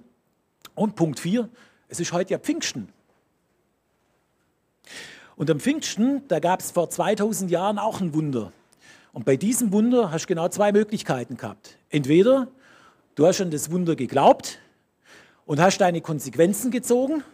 und 0.75 0.97
Punkt 0.97 1.21
4, 1.21 1.49
es 1.89 2.01
ist 2.01 2.13
heute 2.13 2.33
ja 2.33 2.39
Pfingsten. 2.39 2.89
Und 5.37 5.51
am 5.51 5.61
Pfingsten, 5.61 6.27
da 6.29 6.41
gab 6.41 6.61
es 6.61 6.71
vor 6.71 6.91
2000 6.91 7.51
Jahren 7.51 7.79
auch 7.79 8.01
ein 8.01 8.13
Wunder. 8.13 8.53
Und 9.13 9.25
bei 9.25 9.37
diesem 9.37 9.73
Wunder 9.73 10.11
hast 10.11 10.25
du 10.25 10.29
genau 10.29 10.49
zwei 10.49 10.73
Möglichkeiten 10.73 11.37
gehabt. 11.37 11.77
Entweder 11.91 12.49
Du 13.19 13.27
hast 13.27 13.41
an 13.41 13.51
das 13.51 13.73
Wunder 13.73 13.97
geglaubt 13.97 14.61
und 15.45 15.59
hast 15.59 15.79
deine 15.79 16.01
Konsequenzen 16.01 16.71
gezogen. 16.71 17.25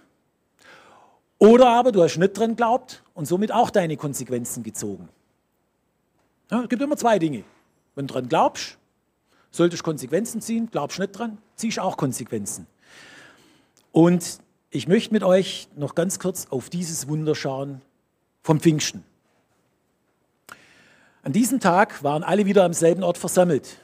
Oder 1.36 1.68
aber 1.68 1.92
du 1.92 2.02
hast 2.02 2.16
nicht 2.16 2.38
dran 2.38 2.52
geglaubt 2.52 3.02
und 3.12 3.26
somit 3.26 3.52
auch 3.52 3.68
deine 3.68 3.98
Konsequenzen 3.98 4.62
gezogen. 4.62 5.10
Ja, 6.50 6.62
es 6.62 6.70
gibt 6.70 6.80
immer 6.80 6.96
zwei 6.96 7.18
Dinge. 7.18 7.44
Wenn 7.94 8.06
du 8.06 8.14
dran 8.14 8.30
glaubst, 8.30 8.78
solltest 9.50 9.82
du 9.82 9.84
Konsequenzen 9.84 10.40
ziehen. 10.40 10.70
Glaubst 10.72 10.98
nicht 10.98 11.12
dran, 11.12 11.36
ziehst 11.54 11.78
auch 11.78 11.98
Konsequenzen. 11.98 12.66
Und 13.92 14.38
ich 14.70 14.88
möchte 14.88 15.12
mit 15.12 15.22
euch 15.22 15.68
noch 15.76 15.94
ganz 15.94 16.18
kurz 16.18 16.46
auf 16.48 16.70
dieses 16.70 17.08
Wunder 17.08 17.34
schauen 17.34 17.82
vom 18.42 18.58
Pfingsten. 18.58 19.04
An 21.22 21.34
diesem 21.34 21.60
Tag 21.60 22.02
waren 22.02 22.22
alle 22.22 22.46
wieder 22.46 22.64
am 22.64 22.72
selben 22.72 23.02
Ort 23.02 23.18
versammelt. 23.18 23.83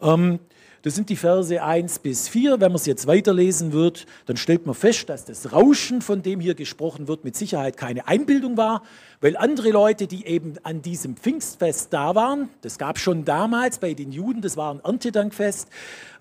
Ähm, 0.00 0.40
Das 0.82 0.94
sind 0.94 1.10
die 1.10 1.16
Verse 1.16 1.62
1 1.62 1.98
bis 1.98 2.28
4. 2.30 2.52
Wenn 2.52 2.72
man 2.72 2.76
es 2.76 2.86
jetzt 2.86 3.06
weiterlesen 3.06 3.74
wird, 3.74 4.06
dann 4.24 4.38
stellt 4.38 4.64
man 4.64 4.74
fest, 4.74 5.10
dass 5.10 5.26
das 5.26 5.52
Rauschen, 5.52 6.00
von 6.00 6.22
dem 6.22 6.40
hier 6.40 6.54
gesprochen 6.54 7.06
wird, 7.06 7.22
mit 7.22 7.36
Sicherheit 7.36 7.76
keine 7.76 8.08
Einbildung 8.08 8.56
war, 8.56 8.82
weil 9.20 9.36
andere 9.36 9.72
Leute, 9.72 10.06
die 10.06 10.24
eben 10.24 10.54
an 10.62 10.80
diesem 10.80 11.16
Pfingstfest 11.16 11.92
da 11.92 12.14
waren, 12.14 12.48
das 12.62 12.78
gab 12.78 12.96
es 12.96 13.02
schon 13.02 13.26
damals 13.26 13.78
bei 13.78 13.92
den 13.92 14.10
Juden, 14.10 14.40
das 14.40 14.56
war 14.56 14.72
ein 14.72 14.80
Erntedankfest, 14.80 15.68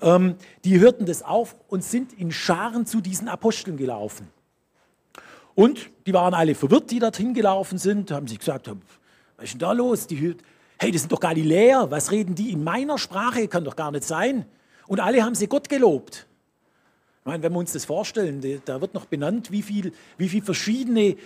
ähm, 0.02 0.36
die 0.66 0.78
hörten 0.82 1.06
das 1.06 1.24
auf 1.24 1.56
und 1.70 1.82
sind 1.82 2.12
in 2.12 2.34
Scharen 2.34 2.86
zu 2.86 3.00
diesen 3.00 3.30
Aposteln 3.30 3.78
gelaufen. 3.78 4.28
Und 5.56 5.90
die 6.06 6.14
waren 6.14 6.34
alle 6.34 6.54
verwirrt, 6.54 6.92
die 6.92 7.00
dorthin 7.00 7.34
gelaufen 7.34 7.78
sind, 7.78 8.12
haben 8.12 8.28
sich 8.28 8.40
gesagt, 8.40 8.70
was 9.38 9.46
ist 9.46 9.54
denn 9.54 9.60
da 9.60 9.72
los? 9.72 10.06
Die, 10.06 10.36
hey, 10.80 10.92
das 10.92 11.02
sind 11.02 11.12
doch 11.12 11.20
Galiläer, 11.20 11.92
was 11.92 12.12
reden 12.12 12.36
die 12.36 12.52
in 12.52 12.64
meiner 12.64 12.98
Sprache? 12.98 13.48
Kann 13.48 13.66
doch 13.66 13.76
gar 13.76 13.92
nicht 13.92 14.06
sein. 14.06 14.46
Und 14.88 15.00
alle 15.00 15.24
haben 15.24 15.36
sie 15.36 15.48
Gott 15.48 15.70
gelobt. 15.70 16.26
Ich 17.20 17.26
meine, 17.26 17.44
wenn 17.44 17.52
wir 17.52 17.60
uns 17.60 17.74
das 17.74 17.86
vorstellen, 17.86 18.62
da 18.66 18.82
wird 18.82 18.94
noch 18.94 19.06
benannt, 19.06 19.52
wie 19.52 19.62
viele 19.62 19.92
wie 20.18 20.30
viel 20.30 20.42
verschiedene 20.42 21.18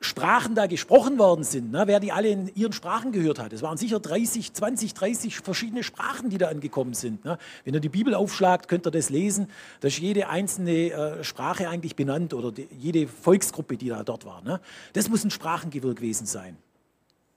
Sprachen 0.00 0.54
da 0.54 0.66
gesprochen 0.66 1.18
worden 1.18 1.42
sind, 1.42 1.72
ne? 1.72 1.82
wer 1.86 1.98
die 1.98 2.12
alle 2.12 2.28
in 2.28 2.54
ihren 2.54 2.72
Sprachen 2.72 3.12
gehört 3.12 3.38
hat. 3.38 3.52
Es 3.52 3.62
waren 3.62 3.76
sicher 3.76 3.98
30, 3.98 4.52
20, 4.52 4.94
30 4.94 5.38
verschiedene 5.40 5.82
Sprachen, 5.82 6.30
die 6.30 6.38
da 6.38 6.48
angekommen 6.48 6.94
sind. 6.94 7.24
Ne? 7.24 7.38
Wenn 7.64 7.74
ihr 7.74 7.80
die 7.80 7.88
Bibel 7.88 8.14
aufschlagt, 8.14 8.68
könnt 8.68 8.86
ihr 8.86 8.90
das 8.90 9.10
lesen. 9.10 9.48
Da 9.80 9.88
ist 9.88 9.98
jede 9.98 10.28
einzelne 10.28 10.92
äh, 10.92 11.24
Sprache 11.24 11.68
eigentlich 11.68 11.96
benannt 11.96 12.34
oder 12.34 12.52
die, 12.52 12.68
jede 12.78 13.08
Volksgruppe, 13.08 13.76
die 13.76 13.88
da 13.88 14.04
dort 14.04 14.26
war. 14.26 14.42
Ne? 14.42 14.60
Das 14.92 15.08
muss 15.08 15.24
ein 15.24 15.30
Sprachengewirr 15.30 15.94
gewesen 15.94 16.26
sein. 16.26 16.56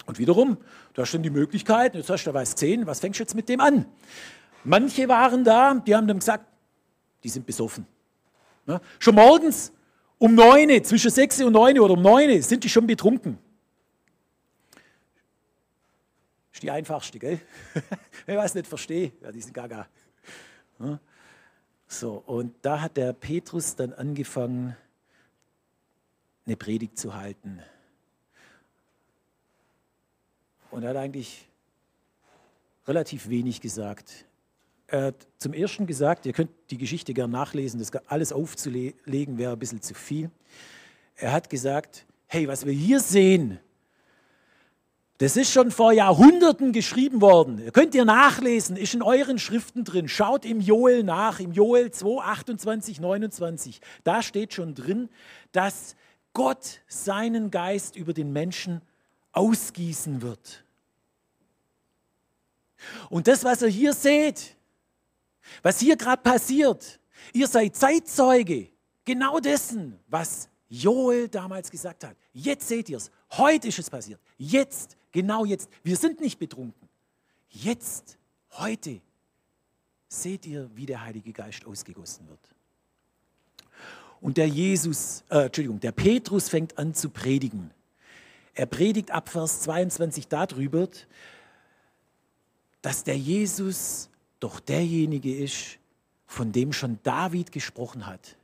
Und 0.09 0.17
wiederum, 0.17 0.57
da 0.95 1.03
hast 1.03 1.13
du 1.13 1.19
die 1.19 1.29
Möglichkeit, 1.29 1.93
jetzt 1.93 2.09
hast 2.09 2.23
du 2.23 2.33
was 2.33 2.55
gesehen, 2.55 2.87
was 2.87 2.99
fängst 2.99 3.19
du 3.19 3.23
jetzt 3.23 3.35
mit 3.35 3.47
dem 3.47 3.59
an? 3.59 3.85
Manche 4.63 5.07
waren 5.07 5.43
da, 5.43 5.75
die 5.75 5.95
haben 5.95 6.07
dann 6.07 6.17
gesagt, 6.17 6.45
die 7.23 7.29
sind 7.29 7.45
besoffen. 7.45 7.85
Ja? 8.65 8.81
Schon 8.97 9.13
morgens 9.13 9.71
um 10.17 10.33
neun, 10.33 10.83
zwischen 10.83 11.11
sechs 11.11 11.39
und 11.41 11.53
neun 11.53 11.77
oder 11.77 11.93
um 11.93 12.01
neun 12.01 12.41
sind 12.41 12.63
die 12.63 12.69
schon 12.69 12.87
betrunken. 12.87 13.37
Ist 16.53 16.63
die 16.63 16.71
einfachste, 16.71 17.19
gell? 17.19 17.39
Wer 18.25 18.37
weiß 18.37 18.55
nicht 18.55 18.65
verstehe, 18.65 19.11
ja, 19.21 19.31
diesen 19.31 19.53
Gaga. 19.53 19.85
Ja? 20.79 20.99
So, 21.87 22.23
und 22.25 22.55
da 22.63 22.81
hat 22.81 22.97
der 22.97 23.13
Petrus 23.13 23.75
dann 23.75 23.93
angefangen, 23.93 24.75
eine 26.47 26.57
Predigt 26.57 26.97
zu 26.97 27.13
halten. 27.13 27.61
Und 30.71 30.83
er 30.83 30.89
hat 30.89 30.97
eigentlich 30.97 31.47
relativ 32.87 33.29
wenig 33.29 33.61
gesagt. 33.61 34.25
Er 34.87 35.05
hat 35.07 35.27
zum 35.37 35.53
Ersten 35.53 35.85
gesagt, 35.85 36.25
ihr 36.25 36.33
könnt 36.33 36.51
die 36.71 36.77
Geschichte 36.77 37.13
gern 37.13 37.31
nachlesen, 37.31 37.79
das 37.79 37.91
alles 38.07 38.33
aufzulegen 38.33 39.37
wäre 39.37 39.53
ein 39.53 39.59
bisschen 39.59 39.81
zu 39.81 39.93
viel. 39.93 40.31
Er 41.15 41.31
hat 41.31 41.49
gesagt, 41.49 42.05
hey, 42.27 42.47
was 42.47 42.65
wir 42.65 42.73
hier 42.73 42.99
sehen, 42.99 43.59
das 45.19 45.35
ist 45.35 45.51
schon 45.51 45.69
vor 45.69 45.91
Jahrhunderten 45.91 46.71
geschrieben 46.71 47.19
worden. 47.19 47.59
Ihr 47.59 47.71
könnt 47.71 47.93
ihr 47.93 48.05
nachlesen, 48.05 48.77
ist 48.77 48.93
in 48.93 49.01
euren 49.01 49.37
Schriften 49.37 49.83
drin. 49.83 50.07
Schaut 50.07 50.45
im 50.45 50.61
Joel 50.61 51.03
nach, 51.03 51.41
im 51.41 51.51
Joel 51.51 51.91
2, 51.91 52.23
28, 52.23 53.01
29. 53.01 53.81
Da 54.05 54.23
steht 54.23 54.53
schon 54.53 54.75
drin, 54.75 55.09
dass 55.51 55.97
Gott 56.31 56.79
seinen 56.87 57.51
Geist 57.51 57.97
über 57.97 58.13
den 58.13 58.31
Menschen 58.31 58.81
ausgießen 59.39 60.21
wird. 60.21 60.65
Und 63.09 63.25
das, 63.27 63.43
was 63.45 63.61
ihr 63.61 63.69
hier 63.69 63.93
seht, 63.93 64.57
was 65.63 65.79
hier 65.79 65.95
gerade 65.95 66.21
passiert, 66.21 66.99
ihr 67.31 67.47
seid 67.47 67.75
Zeitzeuge 67.75 68.67
genau 69.05 69.39
dessen, 69.39 69.97
was 70.07 70.49
Joel 70.67 71.29
damals 71.29 71.71
gesagt 71.71 72.03
hat. 72.03 72.17
Jetzt 72.33 72.67
seht 72.67 72.89
ihr 72.89 72.97
es. 72.97 73.11
Heute 73.31 73.69
ist 73.69 73.79
es 73.79 73.89
passiert. 73.89 74.19
Jetzt, 74.37 74.97
genau 75.11 75.45
jetzt. 75.45 75.69
Wir 75.83 75.95
sind 75.95 76.19
nicht 76.19 76.37
betrunken. 76.37 76.89
Jetzt, 77.49 78.17
heute 78.51 78.99
seht 80.09 80.45
ihr, 80.45 80.69
wie 80.75 80.85
der 80.85 81.01
Heilige 81.01 81.31
Geist 81.31 81.65
ausgegossen 81.65 82.27
wird. 82.27 82.39
Und 84.19 84.35
der 84.35 84.49
Jesus, 84.49 85.23
äh, 85.29 85.45
Entschuldigung, 85.45 85.79
der 85.79 85.93
Petrus 85.93 86.49
fängt 86.49 86.77
an 86.77 86.93
zu 86.93 87.09
predigen. 87.09 87.71
Er 88.59 88.65
predigt 88.65 89.11
ab 89.11 89.29
Vers 89.29 89.61
22 89.61 90.27
darüber, 90.27 90.89
dass 92.81 93.05
der 93.05 93.17
Jesus 93.17 94.09
doch 94.41 94.59
derjenige 94.59 95.33
ist, 95.33 95.79
von 96.27 96.51
dem 96.51 96.73
schon 96.73 96.99
David 97.03 97.53
gesprochen 97.53 98.05
hat. 98.05 98.35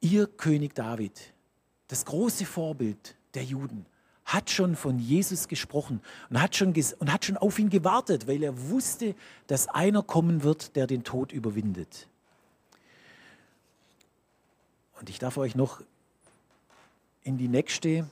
Ihr 0.00 0.26
König 0.26 0.74
David, 0.74 1.34
das 1.88 2.06
große 2.06 2.46
Vorbild 2.46 3.16
der 3.34 3.44
Juden, 3.44 3.84
hat 4.24 4.48
schon 4.48 4.74
von 4.76 4.98
Jesus 4.98 5.46
gesprochen 5.46 6.00
und 6.30 6.40
hat 6.40 6.56
schon, 6.56 6.72
und 7.00 7.12
hat 7.12 7.26
schon 7.26 7.36
auf 7.36 7.58
ihn 7.58 7.68
gewartet, 7.68 8.26
weil 8.26 8.42
er 8.42 8.70
wusste, 8.70 9.14
dass 9.46 9.68
einer 9.68 10.02
kommen 10.02 10.42
wird, 10.42 10.74
der 10.74 10.86
den 10.86 11.04
Tod 11.04 11.32
überwindet. 11.32 12.08
Und 14.98 15.10
ich 15.10 15.18
darf 15.18 15.36
euch 15.36 15.54
noch 15.54 15.82
in 17.22 17.36
die 17.36 17.48
nächste 17.48 18.08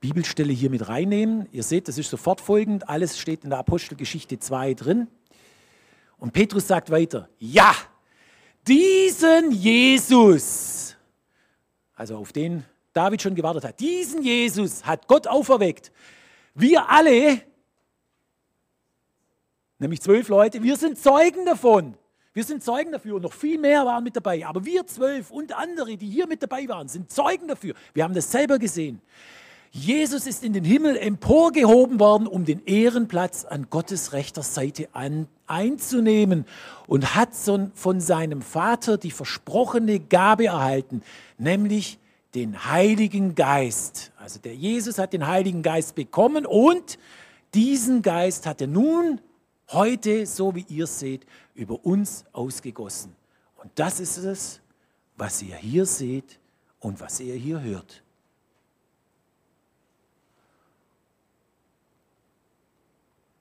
Bibelstelle 0.00 0.52
hier 0.52 0.70
mit 0.70 0.88
reinnehmen. 0.88 1.48
Ihr 1.52 1.62
seht, 1.62 1.88
das 1.88 1.98
ist 1.98 2.10
sofort 2.10 2.40
folgend. 2.40 2.88
Alles 2.88 3.18
steht 3.18 3.44
in 3.44 3.50
der 3.50 3.58
Apostelgeschichte 3.58 4.38
2 4.38 4.74
drin. 4.74 5.08
Und 6.18 6.32
Petrus 6.32 6.66
sagt 6.66 6.90
weiter, 6.90 7.28
ja, 7.38 7.74
diesen 8.66 9.50
Jesus, 9.52 10.96
also 11.94 12.16
auf 12.16 12.32
den 12.32 12.64
David 12.92 13.22
schon 13.22 13.34
gewartet 13.34 13.64
hat, 13.64 13.80
diesen 13.80 14.22
Jesus 14.22 14.84
hat 14.84 15.06
Gott 15.06 15.26
auferweckt. 15.26 15.92
Wir 16.54 16.88
alle, 16.88 17.40
nämlich 19.78 20.00
zwölf 20.00 20.28
Leute, 20.28 20.62
wir 20.62 20.76
sind 20.76 20.98
Zeugen 20.98 21.46
davon. 21.46 21.94
Wir 22.34 22.44
sind 22.44 22.62
Zeugen 22.62 22.92
dafür 22.92 23.16
und 23.16 23.22
noch 23.22 23.32
viel 23.32 23.58
mehr 23.58 23.84
waren 23.84 24.04
mit 24.04 24.14
dabei. 24.14 24.46
Aber 24.46 24.64
wir 24.64 24.86
zwölf 24.86 25.30
und 25.30 25.52
andere, 25.56 25.96
die 25.96 26.08
hier 26.08 26.26
mit 26.26 26.42
dabei 26.42 26.68
waren, 26.68 26.88
sind 26.88 27.10
Zeugen 27.10 27.48
dafür. 27.48 27.74
Wir 27.94 28.04
haben 28.04 28.14
das 28.14 28.30
selber 28.30 28.58
gesehen. 28.58 29.00
Jesus 29.70 30.26
ist 30.26 30.44
in 30.44 30.52
den 30.52 30.64
Himmel 30.64 30.96
emporgehoben 30.96 32.00
worden, 32.00 32.26
um 32.26 32.44
den 32.44 32.64
Ehrenplatz 32.64 33.44
an 33.44 33.66
Gottes 33.68 34.12
rechter 34.12 34.42
Seite 34.42 34.88
an, 34.92 35.28
einzunehmen 35.46 36.46
und 36.86 37.14
hat 37.14 37.30
von 37.74 38.00
seinem 38.00 38.42
Vater 38.42 38.96
die 38.96 39.10
versprochene 39.10 40.00
Gabe 40.00 40.46
erhalten, 40.46 41.02
nämlich 41.36 41.98
den 42.34 42.64
Heiligen 42.66 43.34
Geist. 43.34 44.12
Also 44.16 44.38
der 44.38 44.54
Jesus 44.54 44.98
hat 44.98 45.12
den 45.12 45.26
Heiligen 45.26 45.62
Geist 45.62 45.94
bekommen 45.94 46.46
und 46.46 46.98
diesen 47.54 48.02
Geist 48.02 48.46
hat 48.46 48.60
er 48.60 48.66
nun 48.66 49.20
heute, 49.70 50.26
so 50.26 50.54
wie 50.54 50.64
ihr 50.68 50.86
seht, 50.86 51.26
über 51.54 51.84
uns 51.84 52.24
ausgegossen. 52.32 53.14
Und 53.56 53.70
das 53.74 54.00
ist 54.00 54.18
es, 54.18 54.60
was 55.16 55.42
ihr 55.42 55.56
hier 55.56 55.86
seht 55.86 56.38
und 56.80 57.00
was 57.00 57.20
ihr 57.20 57.34
hier 57.34 57.60
hört. 57.60 58.02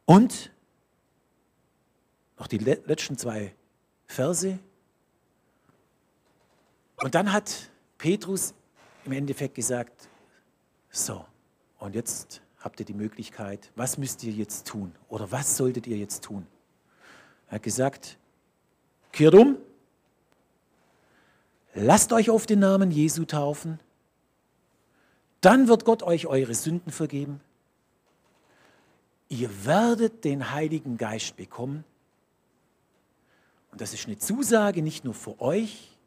Und 0.08 0.52
noch 2.39 2.48
die 2.48 2.60
letzten 2.60 3.17
zwei 3.17 3.54
Verse. 4.06 4.58
Und 7.04 7.13
dann 7.13 7.34
hat 7.34 7.70
Petrus 7.98 8.54
im 9.04 9.12
Endeffekt 9.12 9.56
gesagt, 9.56 10.08
so, 10.89 11.26
und 11.80 11.93
jetzt 11.93 12.41
habt 12.60 12.80
ihr 12.80 12.86
die 12.86 12.93
Möglichkeit, 12.93 13.70
was 13.76 13.98
müsst 13.98 14.24
ihr 14.24 14.32
jetzt 14.32 14.65
tun 14.65 14.96
oder 15.10 15.30
was 15.30 15.58
solltet 15.58 15.88
ihr 15.88 15.98
jetzt 15.98 16.24
tun? 16.24 16.48
Er 17.50 17.56
hat 17.56 17.63
gesagt, 17.63 18.17
kehrt 19.12 19.36
um, 19.36 19.58
lasst 21.74 22.13
euch 22.13 22.30
auf 22.30 22.46
den 22.46 22.60
Namen 22.60 22.91
Jesu 22.91 23.26
taufen, 23.26 23.82
dann 25.41 25.67
wird 25.67 25.84
Gott 25.84 26.02
euch 26.02 26.28
eure 26.28 26.56
Sünden 26.56 26.93
vergeben 26.93 27.41
ihr 29.30 29.66
werdet 29.66 30.24
den 30.24 30.52
Heiligen 30.52 30.98
Geist 30.98 31.36
bekommen. 31.36 31.84
Und 33.72 33.82
das 33.82 33.94
ist 33.94 34.08
eine 34.08 34.18
Zusage 34.18 34.82
nicht 34.82 35.04
nur 35.04 35.13
für 35.13 35.40
euch, 35.42 35.98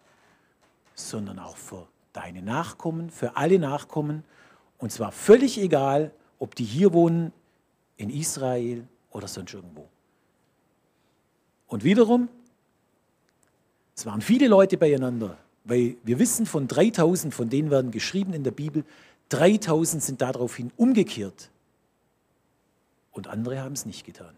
sondern 0.95 1.39
auch 1.39 1.57
für 1.57 1.87
deine 2.13 2.43
Nachkommen, 2.43 3.11
für 3.11 3.37
alle 3.37 3.59
Nachkommen. 3.59 4.25
Und 4.79 4.93
zwar 4.93 5.13
völlig 5.13 5.59
egal, 5.59 6.13
ob 6.39 6.55
die 6.55 6.65
hier 6.65 6.93
wohnen, 6.93 7.33
in 7.97 8.09
Israel 8.09 8.89
oder 9.11 9.29
sonst 9.29 9.53
irgendwo. 9.53 9.87
Und 11.67 11.85
wiederum, 11.85 12.29
es 13.95 14.07
waren 14.07 14.23
viele 14.23 14.49
Leute 14.49 14.79
beieinander, 14.79 15.37
weil 15.65 15.97
wir 16.03 16.19
wissen 16.19 16.47
von 16.47 16.67
3000, 16.67 17.35
von 17.35 17.51
denen 17.51 17.71
werden 17.71 17.91
geschrieben 17.91 18.33
in 18.33 18.43
der 18.43 18.53
Bibel, 18.53 18.85
3000 19.29 20.03
sind 20.03 20.23
daraufhin 20.23 20.73
umgekehrt 20.79 21.51
und 23.21 23.29
andere 23.29 23.61
haben 23.61 23.75
es 23.75 23.85
nicht 23.85 24.07
getan. 24.07 24.35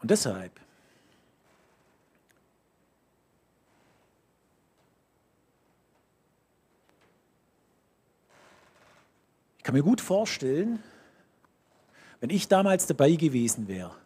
Und 0.00 0.10
deshalb 0.10 0.58
Ich 9.58 9.68
kann 9.68 9.74
mir 9.74 9.82
gut 9.82 10.00
vorstellen, 10.00 10.80
wenn 12.20 12.30
ich 12.30 12.46
damals 12.46 12.86
dabei 12.86 13.16
gewesen 13.16 13.66
wäre, 13.66 13.96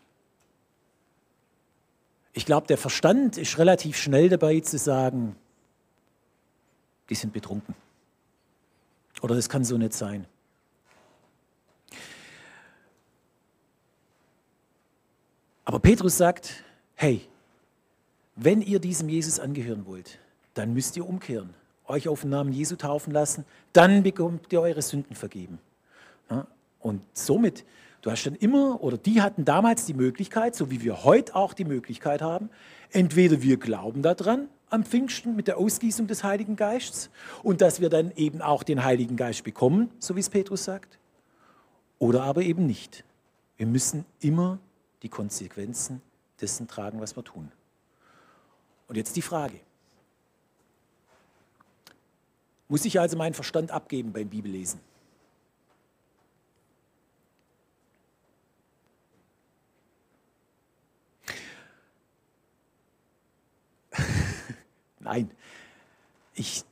ich 2.33 2.47
glaube, 2.47 2.67
der 2.67 2.79
Verstand 2.79 3.37
ist 3.37 3.59
relativ 3.59 3.97
schnell 3.97 4.29
dabei 4.29 4.61
zu 4.61 4.79
sagen, 4.79 5.37
die 7.09 7.15
sind 7.15 7.33
betrunken. 7.33 7.75
Oder 9.21 9.35
das 9.35 9.49
kann 9.49 9.65
so 9.65 9.77
nicht 9.77 9.93
sein. 9.93 10.27
Aber 15.65 15.79
Petrus 15.79 16.17
sagt, 16.17 16.65
hey, 16.95 17.27
wenn 18.37 18.63
ihr 18.63 18.79
diesem 18.81 19.09
Jesus 19.09 19.39
angehören 19.39 19.87
wollt, 19.87 20.19
dann 20.55 20.73
müsst 20.73 20.97
ihr 20.97 21.07
umkehren, 21.07 21.55
euch 21.87 22.09
auf 22.09 22.23
den 22.23 22.31
Namen 22.31 22.53
Jesu 22.53 22.77
taufen 22.77 23.13
lassen, 23.13 23.45
dann 23.73 24.03
bekommt 24.03 24.53
ihr 24.53 24.61
eure 24.61 24.83
Sünden 24.83 25.15
vergeben. 25.15 25.59
Und 26.81 27.03
somit, 27.13 27.65
du 28.03 28.11
hast 28.11 28.25
dann 28.25 28.35
immer, 28.35 28.83
oder 28.83 28.97
die 28.97 29.23
hatten 29.23 29.45
damals 29.45 29.85
die 29.87 29.95
Möglichkeit, 29.95 30.55
so 30.55 30.71
wie 30.71 30.83
wir 30.83 31.05
heute 31.05 31.35
auch 31.35 31.53
die 31.53 31.65
Möglichkeit 31.65 32.23
haben, 32.23 32.51
entweder 32.91 33.43
wir 33.43 33.57
glauben 33.57 34.03
daran, 34.03 34.49
am 34.71 34.85
Pfingsten 34.85 35.35
mit 35.37 35.49
der 35.49 35.59
Ausgießung 35.59 36.07
des 36.07 36.23
Heiligen 36.23 36.57
Geistes 36.57 37.11
und 37.43 37.61
dass 37.61 37.81
wir 37.81 37.91
dann 37.91 38.13
eben 38.13 38.41
auch 38.41 38.63
den 38.63 38.85
Heiligen 38.85 39.17
Geist 39.17 39.45
bekommen, 39.45 39.91
so 39.99 40.17
wie 40.17 40.21
es 40.21 40.31
Petrus 40.31 40.65
sagt, 40.65 40.99
oder 41.99 42.23
aber 42.23 42.43
eben 42.43 42.67
nicht. 42.67 43.05
Wir 43.57 43.67
müssen 43.67 44.07
immer 44.21 44.59
die 45.03 45.09
Konsequenzen 45.09 46.01
dessen 46.41 46.69
tragen, 46.69 47.01
was 47.01 47.17
wir 47.17 47.25
tun. 47.25 47.51
Und 48.89 48.97
jetzt 48.97 49.17
die 49.17 49.23
Frage. 49.23 49.61
Muss 52.69 52.85
ich 52.85 52.99
also 53.01 53.17
meinen 53.17 53.35
Verstand 53.35 53.71
abgeben 53.73 54.13
beim 54.13 54.29
Bibellesen? 54.29 54.81
Nein. 65.11 65.31
Ich, 66.35 66.63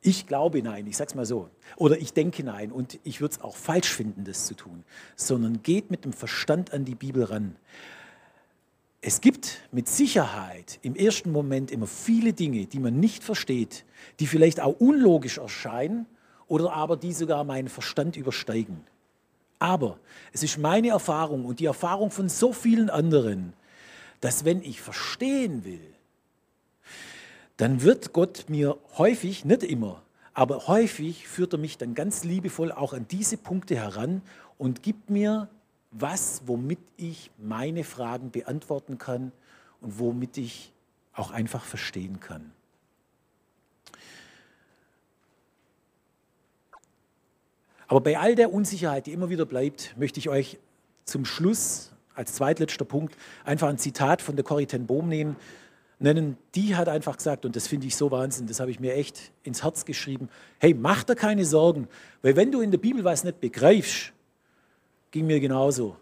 ich 0.00 0.28
glaube 0.28 0.62
nein, 0.62 0.86
ich 0.86 0.96
sage 0.96 1.08
es 1.08 1.14
mal 1.16 1.26
so. 1.26 1.50
Oder 1.76 1.98
ich 1.98 2.12
denke 2.12 2.44
nein 2.44 2.70
und 2.70 3.00
ich 3.02 3.20
würde 3.20 3.34
es 3.34 3.40
auch 3.40 3.56
falsch 3.56 3.92
finden, 3.92 4.24
das 4.24 4.46
zu 4.46 4.54
tun. 4.54 4.84
Sondern 5.16 5.62
geht 5.62 5.90
mit 5.90 6.04
dem 6.04 6.12
Verstand 6.12 6.72
an 6.72 6.84
die 6.84 6.94
Bibel 6.94 7.24
ran. 7.24 7.56
Es 9.00 9.20
gibt 9.20 9.60
mit 9.72 9.88
Sicherheit 9.88 10.78
im 10.82 10.94
ersten 10.94 11.32
Moment 11.32 11.72
immer 11.72 11.88
viele 11.88 12.32
Dinge, 12.32 12.66
die 12.66 12.78
man 12.78 13.00
nicht 13.00 13.24
versteht, 13.24 13.84
die 14.20 14.28
vielleicht 14.28 14.60
auch 14.60 14.78
unlogisch 14.78 15.38
erscheinen 15.38 16.06
oder 16.46 16.72
aber 16.72 16.96
die 16.96 17.12
sogar 17.12 17.42
meinen 17.42 17.68
Verstand 17.68 18.16
übersteigen. 18.16 18.84
Aber 19.58 19.98
es 20.32 20.44
ist 20.44 20.58
meine 20.58 20.90
Erfahrung 20.90 21.44
und 21.44 21.58
die 21.58 21.66
Erfahrung 21.66 22.12
von 22.12 22.28
so 22.28 22.52
vielen 22.52 22.88
anderen, 22.88 23.52
dass 24.20 24.44
wenn 24.44 24.62
ich 24.62 24.80
verstehen 24.80 25.64
will, 25.64 25.93
dann 27.56 27.82
wird 27.82 28.12
Gott 28.12 28.46
mir 28.48 28.76
häufig, 28.96 29.44
nicht 29.44 29.62
immer, 29.62 30.02
aber 30.32 30.66
häufig 30.66 31.28
führt 31.28 31.52
er 31.52 31.58
mich 31.58 31.78
dann 31.78 31.94
ganz 31.94 32.24
liebevoll 32.24 32.72
auch 32.72 32.92
an 32.92 33.06
diese 33.08 33.36
Punkte 33.36 33.76
heran 33.76 34.22
und 34.58 34.82
gibt 34.82 35.10
mir 35.10 35.48
was, 35.92 36.42
womit 36.46 36.80
ich 36.96 37.30
meine 37.38 37.84
Fragen 37.84 38.30
beantworten 38.32 38.98
kann 38.98 39.30
und 39.80 39.98
womit 40.00 40.36
ich 40.38 40.72
auch 41.12 41.30
einfach 41.30 41.64
verstehen 41.64 42.18
kann. 42.18 42.52
Aber 47.86 48.00
bei 48.00 48.18
all 48.18 48.34
der 48.34 48.52
Unsicherheit, 48.52 49.06
die 49.06 49.12
immer 49.12 49.28
wieder 49.28 49.46
bleibt, 49.46 49.94
möchte 49.96 50.18
ich 50.18 50.28
euch 50.28 50.58
zum 51.04 51.24
Schluss 51.24 51.92
als 52.14 52.34
zweitletzter 52.34 52.84
Punkt 52.84 53.16
einfach 53.44 53.68
ein 53.68 53.78
Zitat 53.78 54.22
von 54.22 54.34
der 54.36 54.44
Corrie 54.44 54.66
ten 54.66 54.86
Bohm 54.86 55.08
nehmen, 55.08 55.36
nennen, 56.04 56.36
die 56.54 56.76
hat 56.76 56.88
einfach 56.88 57.16
gesagt, 57.16 57.44
und 57.44 57.56
das 57.56 57.66
finde 57.66 57.88
ich 57.88 57.96
so 57.96 58.10
Wahnsinn, 58.12 58.46
das 58.46 58.60
habe 58.60 58.70
ich 58.70 58.78
mir 58.78 58.94
echt 58.94 59.32
ins 59.42 59.64
Herz 59.64 59.84
geschrieben, 59.84 60.28
hey, 60.58 60.72
mach 60.72 61.02
dir 61.02 61.16
keine 61.16 61.44
Sorgen, 61.44 61.88
weil 62.22 62.36
wenn 62.36 62.52
du 62.52 62.60
in 62.60 62.70
der 62.70 62.78
Bibel 62.78 63.02
was 63.02 63.24
nicht 63.24 63.40
begreifst, 63.40 64.12
ging 65.10 65.26
mir 65.26 65.40
genauso. 65.40 65.96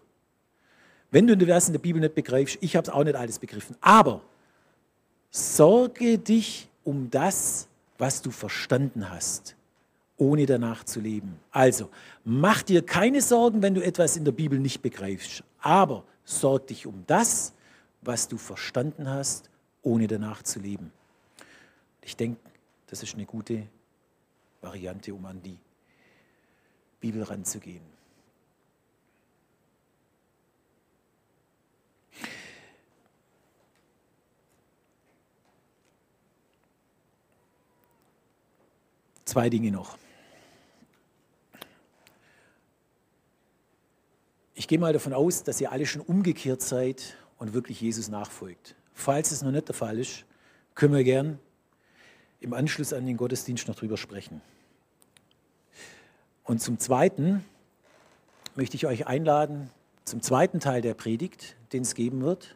Wenn 1.09 1.27
du 1.27 1.47
was 1.47 1.67
in 1.67 1.73
der 1.73 1.79
Bibel 1.79 1.99
nicht 1.99 2.15
begreifst, 2.15 2.57
ich 2.61 2.75
habe 2.75 2.87
es 2.87 2.93
auch 2.93 3.03
nicht 3.03 3.15
alles 3.15 3.39
begriffen, 3.39 3.75
aber 3.81 4.21
sorge 5.31 6.19
dich 6.19 6.69
um 6.83 7.09
das, 7.09 7.67
was 7.97 8.21
du 8.21 8.31
verstanden 8.31 9.09
hast, 9.09 9.55
ohne 10.17 10.45
danach 10.45 10.83
zu 10.83 10.99
leben. 10.99 11.39
Also, 11.51 11.89
mach 12.23 12.61
dir 12.61 12.85
keine 12.85 13.21
Sorgen, 13.21 13.61
wenn 13.61 13.73
du 13.73 13.81
etwas 13.83 14.17
in 14.17 14.25
der 14.25 14.31
Bibel 14.31 14.59
nicht 14.59 14.81
begreifst, 14.81 15.43
aber 15.59 16.03
sorg 16.25 16.67
dich 16.67 16.85
um 16.85 17.03
das, 17.07 17.53
was 18.01 18.27
du 18.27 18.37
verstanden 18.37 19.09
hast 19.09 19.49
ohne 19.83 20.07
danach 20.07 20.41
zu 20.41 20.59
leben. 20.59 20.91
Ich 22.01 22.17
denke, 22.17 22.39
das 22.87 23.03
ist 23.03 23.13
eine 23.13 23.25
gute 23.25 23.67
Variante, 24.61 25.13
um 25.13 25.25
an 25.25 25.41
die 25.41 25.57
Bibel 26.99 27.21
ranzugehen. 27.23 27.83
Zwei 39.25 39.49
Dinge 39.49 39.71
noch. 39.71 39.97
Ich 44.53 44.67
gehe 44.67 44.77
mal 44.77 44.93
davon 44.93 45.13
aus, 45.13 45.43
dass 45.43 45.59
ihr 45.59 45.71
alle 45.71 45.85
schon 45.85 46.01
umgekehrt 46.01 46.61
seid 46.61 47.17
und 47.37 47.53
wirklich 47.53 47.81
Jesus 47.81 48.09
nachfolgt. 48.09 48.75
Falls 48.93 49.31
es 49.31 49.41
noch 49.41 49.51
nicht 49.51 49.67
der 49.67 49.75
Fall 49.75 49.99
ist, 49.99 50.25
können 50.75 50.93
wir 50.93 51.03
gern 51.03 51.39
im 52.39 52.53
Anschluss 52.53 52.93
an 52.93 53.05
den 53.05 53.17
Gottesdienst 53.17 53.67
noch 53.67 53.75
drüber 53.75 53.97
sprechen. 53.97 54.41
Und 56.43 56.61
zum 56.61 56.79
Zweiten 56.79 57.45
möchte 58.55 58.75
ich 58.75 58.85
euch 58.85 59.07
einladen 59.07 59.69
zum 60.05 60.21
zweiten 60.21 60.59
Teil 60.59 60.81
der 60.81 60.93
Predigt, 60.93 61.55
den 61.71 61.83
es 61.83 61.95
geben 61.95 62.21
wird. 62.21 62.55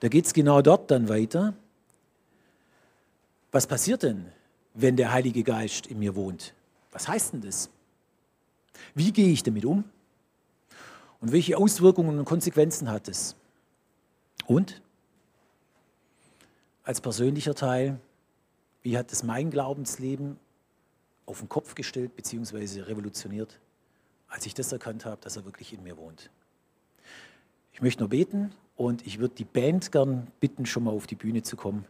Da 0.00 0.08
geht 0.08 0.26
es 0.26 0.34
genau 0.34 0.60
dort 0.60 0.90
dann 0.90 1.08
weiter. 1.08 1.54
Was 3.50 3.66
passiert 3.66 4.02
denn, 4.02 4.26
wenn 4.74 4.96
der 4.96 5.12
Heilige 5.12 5.42
Geist 5.42 5.86
in 5.86 5.98
mir 5.98 6.14
wohnt? 6.14 6.52
Was 6.92 7.08
heißt 7.08 7.32
denn 7.32 7.40
das? 7.40 7.70
Wie 8.94 9.12
gehe 9.12 9.32
ich 9.32 9.42
damit 9.42 9.64
um? 9.64 9.84
Und 11.20 11.32
welche 11.32 11.56
Auswirkungen 11.56 12.18
und 12.18 12.24
Konsequenzen 12.26 12.90
hat 12.90 13.08
es? 13.08 13.34
Und 14.46 14.82
als 16.84 17.00
persönlicher 17.00 17.54
Teil, 17.54 17.98
wie 18.82 18.96
hat 18.96 19.10
es 19.10 19.22
mein 19.22 19.50
Glaubensleben 19.50 20.38
auf 21.26 21.40
den 21.40 21.48
Kopf 21.48 21.74
gestellt 21.74 22.14
bzw. 22.14 22.82
revolutioniert, 22.82 23.58
als 24.28 24.46
ich 24.46 24.54
das 24.54 24.70
erkannt 24.70 25.06
habe, 25.06 25.20
dass 25.22 25.36
er 25.36 25.44
wirklich 25.46 25.72
in 25.72 25.82
mir 25.82 25.96
wohnt. 25.96 26.30
Ich 27.72 27.80
möchte 27.80 28.02
nur 28.02 28.10
beten 28.10 28.52
und 28.76 29.06
ich 29.06 29.18
würde 29.18 29.34
die 29.34 29.44
Band 29.44 29.90
gern 29.90 30.28
bitten, 30.40 30.66
schon 30.66 30.84
mal 30.84 30.90
auf 30.90 31.06
die 31.06 31.14
Bühne 31.14 31.42
zu 31.42 31.56
kommen. 31.56 31.86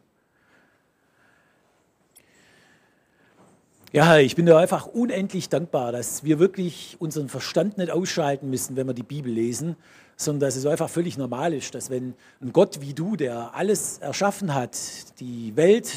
Ja, 3.95 4.19
ich 4.19 4.35
bin 4.35 4.45
da 4.45 4.59
einfach 4.59 4.87
unendlich 4.87 5.49
dankbar, 5.49 5.93
dass 5.93 6.25
wir 6.25 6.41
wirklich 6.41 6.97
unseren 6.99 7.29
Verstand 7.29 7.79
nicht 7.79 7.93
ausschalten 7.93 8.51
müssen, 8.51 8.75
wenn 8.75 8.89
wir 8.89 8.93
die 8.93 9.05
Bibel 9.05 9.33
lesen, 9.33 9.77
sondern 10.17 10.49
dass 10.49 10.57
es 10.57 10.67
einfach 10.67 10.91
völlig 10.91 11.17
normal 11.17 11.55
ist, 11.55 11.77
dass 11.77 11.91
wenn 11.91 12.15
ein 12.43 12.53
Gott 12.53 12.81
wie 12.81 12.93
du, 12.93 13.15
der 13.15 13.55
alles 13.55 13.99
erschaffen 13.99 14.53
hat, 14.53 14.77
die 15.21 15.55
Welt, 15.55 15.93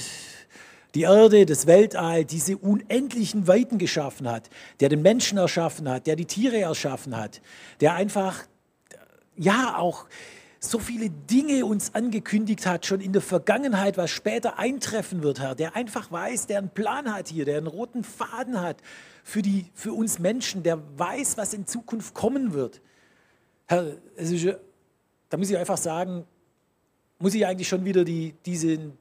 die 0.93 1.01
Erde, 1.01 1.47
das 1.47 1.65
Weltall, 1.65 2.23
diese 2.23 2.57
unendlichen 2.57 3.47
Weiten 3.47 3.79
geschaffen 3.79 4.29
hat, 4.29 4.51
der 4.79 4.89
den 4.89 5.01
Menschen 5.01 5.39
erschaffen 5.39 5.89
hat, 5.89 6.05
der 6.05 6.15
die 6.15 6.25
Tiere 6.25 6.59
erschaffen 6.59 7.17
hat, 7.17 7.41
der 7.81 7.95
einfach, 7.95 8.43
ja, 9.37 9.75
auch 9.75 10.05
so 10.59 10.79
viele 10.79 11.09
Dinge 11.09 11.65
uns 11.65 11.93
angekündigt 11.93 12.65
hat, 12.65 12.85
schon 12.85 13.01
in 13.01 13.13
der 13.13 13.21
Vergangenheit, 13.21 13.97
was 13.97 14.09
später 14.09 14.57
eintreffen 14.57 15.23
wird, 15.23 15.39
Herr, 15.39 15.55
der 15.55 15.75
einfach 15.75 16.11
weiß, 16.11 16.47
der 16.47 16.59
einen 16.59 16.69
Plan 16.69 17.13
hat 17.13 17.27
hier, 17.27 17.45
der 17.45 17.57
einen 17.57 17.67
roten 17.67 18.03
Faden 18.03 18.59
hat 18.59 18.77
für, 19.23 19.41
die, 19.41 19.65
für 19.73 19.93
uns 19.93 20.19
Menschen, 20.19 20.63
der 20.63 20.81
weiß, 20.97 21.37
was 21.37 21.53
in 21.53 21.67
Zukunft 21.67 22.13
kommen 22.13 22.53
wird. 22.53 22.81
Herr, 23.67 23.97
ist, 24.15 24.45
da 25.29 25.37
muss 25.37 25.49
ich 25.49 25.57
einfach 25.57 25.77
sagen, 25.77 26.25
muss 27.19 27.33
ich 27.33 27.45
eigentlich 27.45 27.67
schon 27.67 27.85
wieder 27.85 28.03
die, 28.03 28.33
diesen 28.45 28.97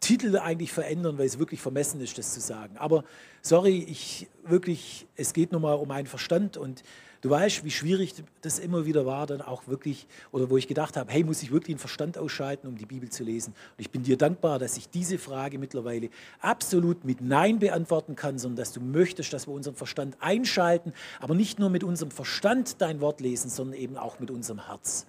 Predigttitel 0.00 0.38
eigentlich 0.38 0.72
verändern, 0.72 1.18
weil 1.18 1.26
es 1.26 1.38
wirklich 1.38 1.60
vermessen 1.60 2.00
ist, 2.00 2.18
das 2.18 2.32
zu 2.32 2.40
sagen. 2.40 2.76
Aber 2.78 3.04
sorry, 3.42 3.84
ich 3.88 4.28
wirklich, 4.44 5.06
es 5.16 5.32
geht 5.32 5.52
nur 5.52 5.60
mal 5.60 5.74
um 5.74 5.90
einen 5.90 6.06
Verstand 6.06 6.56
und 6.56 6.82
Du 7.20 7.30
weißt, 7.30 7.64
wie 7.64 7.72
schwierig 7.72 8.14
das 8.42 8.60
immer 8.60 8.86
wieder 8.86 9.04
war, 9.04 9.26
dann 9.26 9.42
auch 9.42 9.66
wirklich, 9.66 10.06
oder 10.30 10.50
wo 10.50 10.56
ich 10.56 10.68
gedacht 10.68 10.96
habe, 10.96 11.10
hey, 11.10 11.24
muss 11.24 11.42
ich 11.42 11.50
wirklich 11.50 11.74
den 11.74 11.80
Verstand 11.80 12.16
ausschalten, 12.16 12.68
um 12.68 12.78
die 12.78 12.86
Bibel 12.86 13.08
zu 13.08 13.24
lesen? 13.24 13.54
Und 13.54 13.80
ich 13.80 13.90
bin 13.90 14.04
dir 14.04 14.16
dankbar, 14.16 14.60
dass 14.60 14.76
ich 14.76 14.88
diese 14.88 15.18
Frage 15.18 15.58
mittlerweile 15.58 16.10
absolut 16.38 17.04
mit 17.04 17.20
Nein 17.20 17.58
beantworten 17.58 18.14
kann, 18.14 18.38
sondern 18.38 18.58
dass 18.58 18.70
du 18.70 18.80
möchtest, 18.80 19.32
dass 19.32 19.48
wir 19.48 19.52
unseren 19.52 19.74
Verstand 19.74 20.16
einschalten, 20.20 20.92
aber 21.18 21.34
nicht 21.34 21.58
nur 21.58 21.70
mit 21.70 21.82
unserem 21.82 22.12
Verstand 22.12 22.80
dein 22.80 23.00
Wort 23.00 23.20
lesen, 23.20 23.50
sondern 23.50 23.76
eben 23.76 23.96
auch 23.96 24.20
mit 24.20 24.30
unserem 24.30 24.68
Herz. 24.68 25.04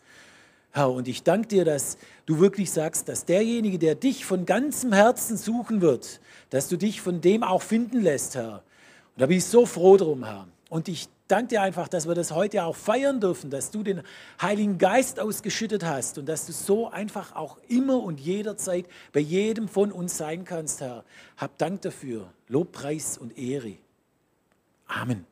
Herr, 0.72 0.92
und 0.92 1.08
ich 1.08 1.24
danke 1.24 1.48
dir, 1.48 1.66
dass 1.66 1.98
du 2.26 2.40
wirklich 2.40 2.72
sagst, 2.72 3.10
dass 3.10 3.26
derjenige, 3.26 3.80
der 3.80 3.96
dich 3.96 4.26
von 4.26 4.46
ganzem 4.46 4.94
Herzen 4.94 5.36
suchen 5.36 5.82
wird, 5.82 6.22
dass 6.52 6.68
du 6.68 6.78
dich 6.78 7.02
von 7.02 7.22
dem 7.22 7.44
auch 7.44 7.62
finden 7.62 8.02
lässt, 8.02 8.36
Herr. 8.36 8.64
Und 9.16 9.22
da 9.22 9.26
bin 9.26 9.38
ich 9.38 9.46
so 9.46 9.66
froh 9.66 9.98
drum, 9.98 10.24
Herr. 10.24 10.48
Und 10.70 10.88
ich 10.88 11.10
danke 11.28 11.50
dir 11.50 11.62
einfach, 11.64 11.88
dass 11.88 12.08
wir 12.08 12.14
das 12.14 12.32
heute 12.32 12.64
auch 12.64 12.76
feiern 12.76 13.20
dürfen, 13.20 13.50
dass 13.50 13.72
du 13.72 13.82
den 13.82 14.04
Heiligen 14.42 14.78
Geist 14.78 15.20
ausgeschüttet 15.20 15.84
hast 15.84 16.18
und 16.20 16.28
dass 16.28 16.46
du 16.46 16.52
so 16.52 16.90
einfach 16.90 17.36
auch 17.36 17.58
immer 17.68 18.04
und 18.04 18.20
jederzeit 18.20 18.86
bei 19.12 19.20
jedem 19.20 19.68
von 19.68 19.92
uns 19.92 20.18
sein 20.18 20.46
kannst, 20.46 20.82
Herr. 20.82 21.04
Hab 21.38 21.58
Dank 21.58 21.82
dafür. 21.82 22.32
Lobpreis 22.48 23.18
und 23.18 23.38
Ehre. 23.38 23.78
Amen. 24.88 25.29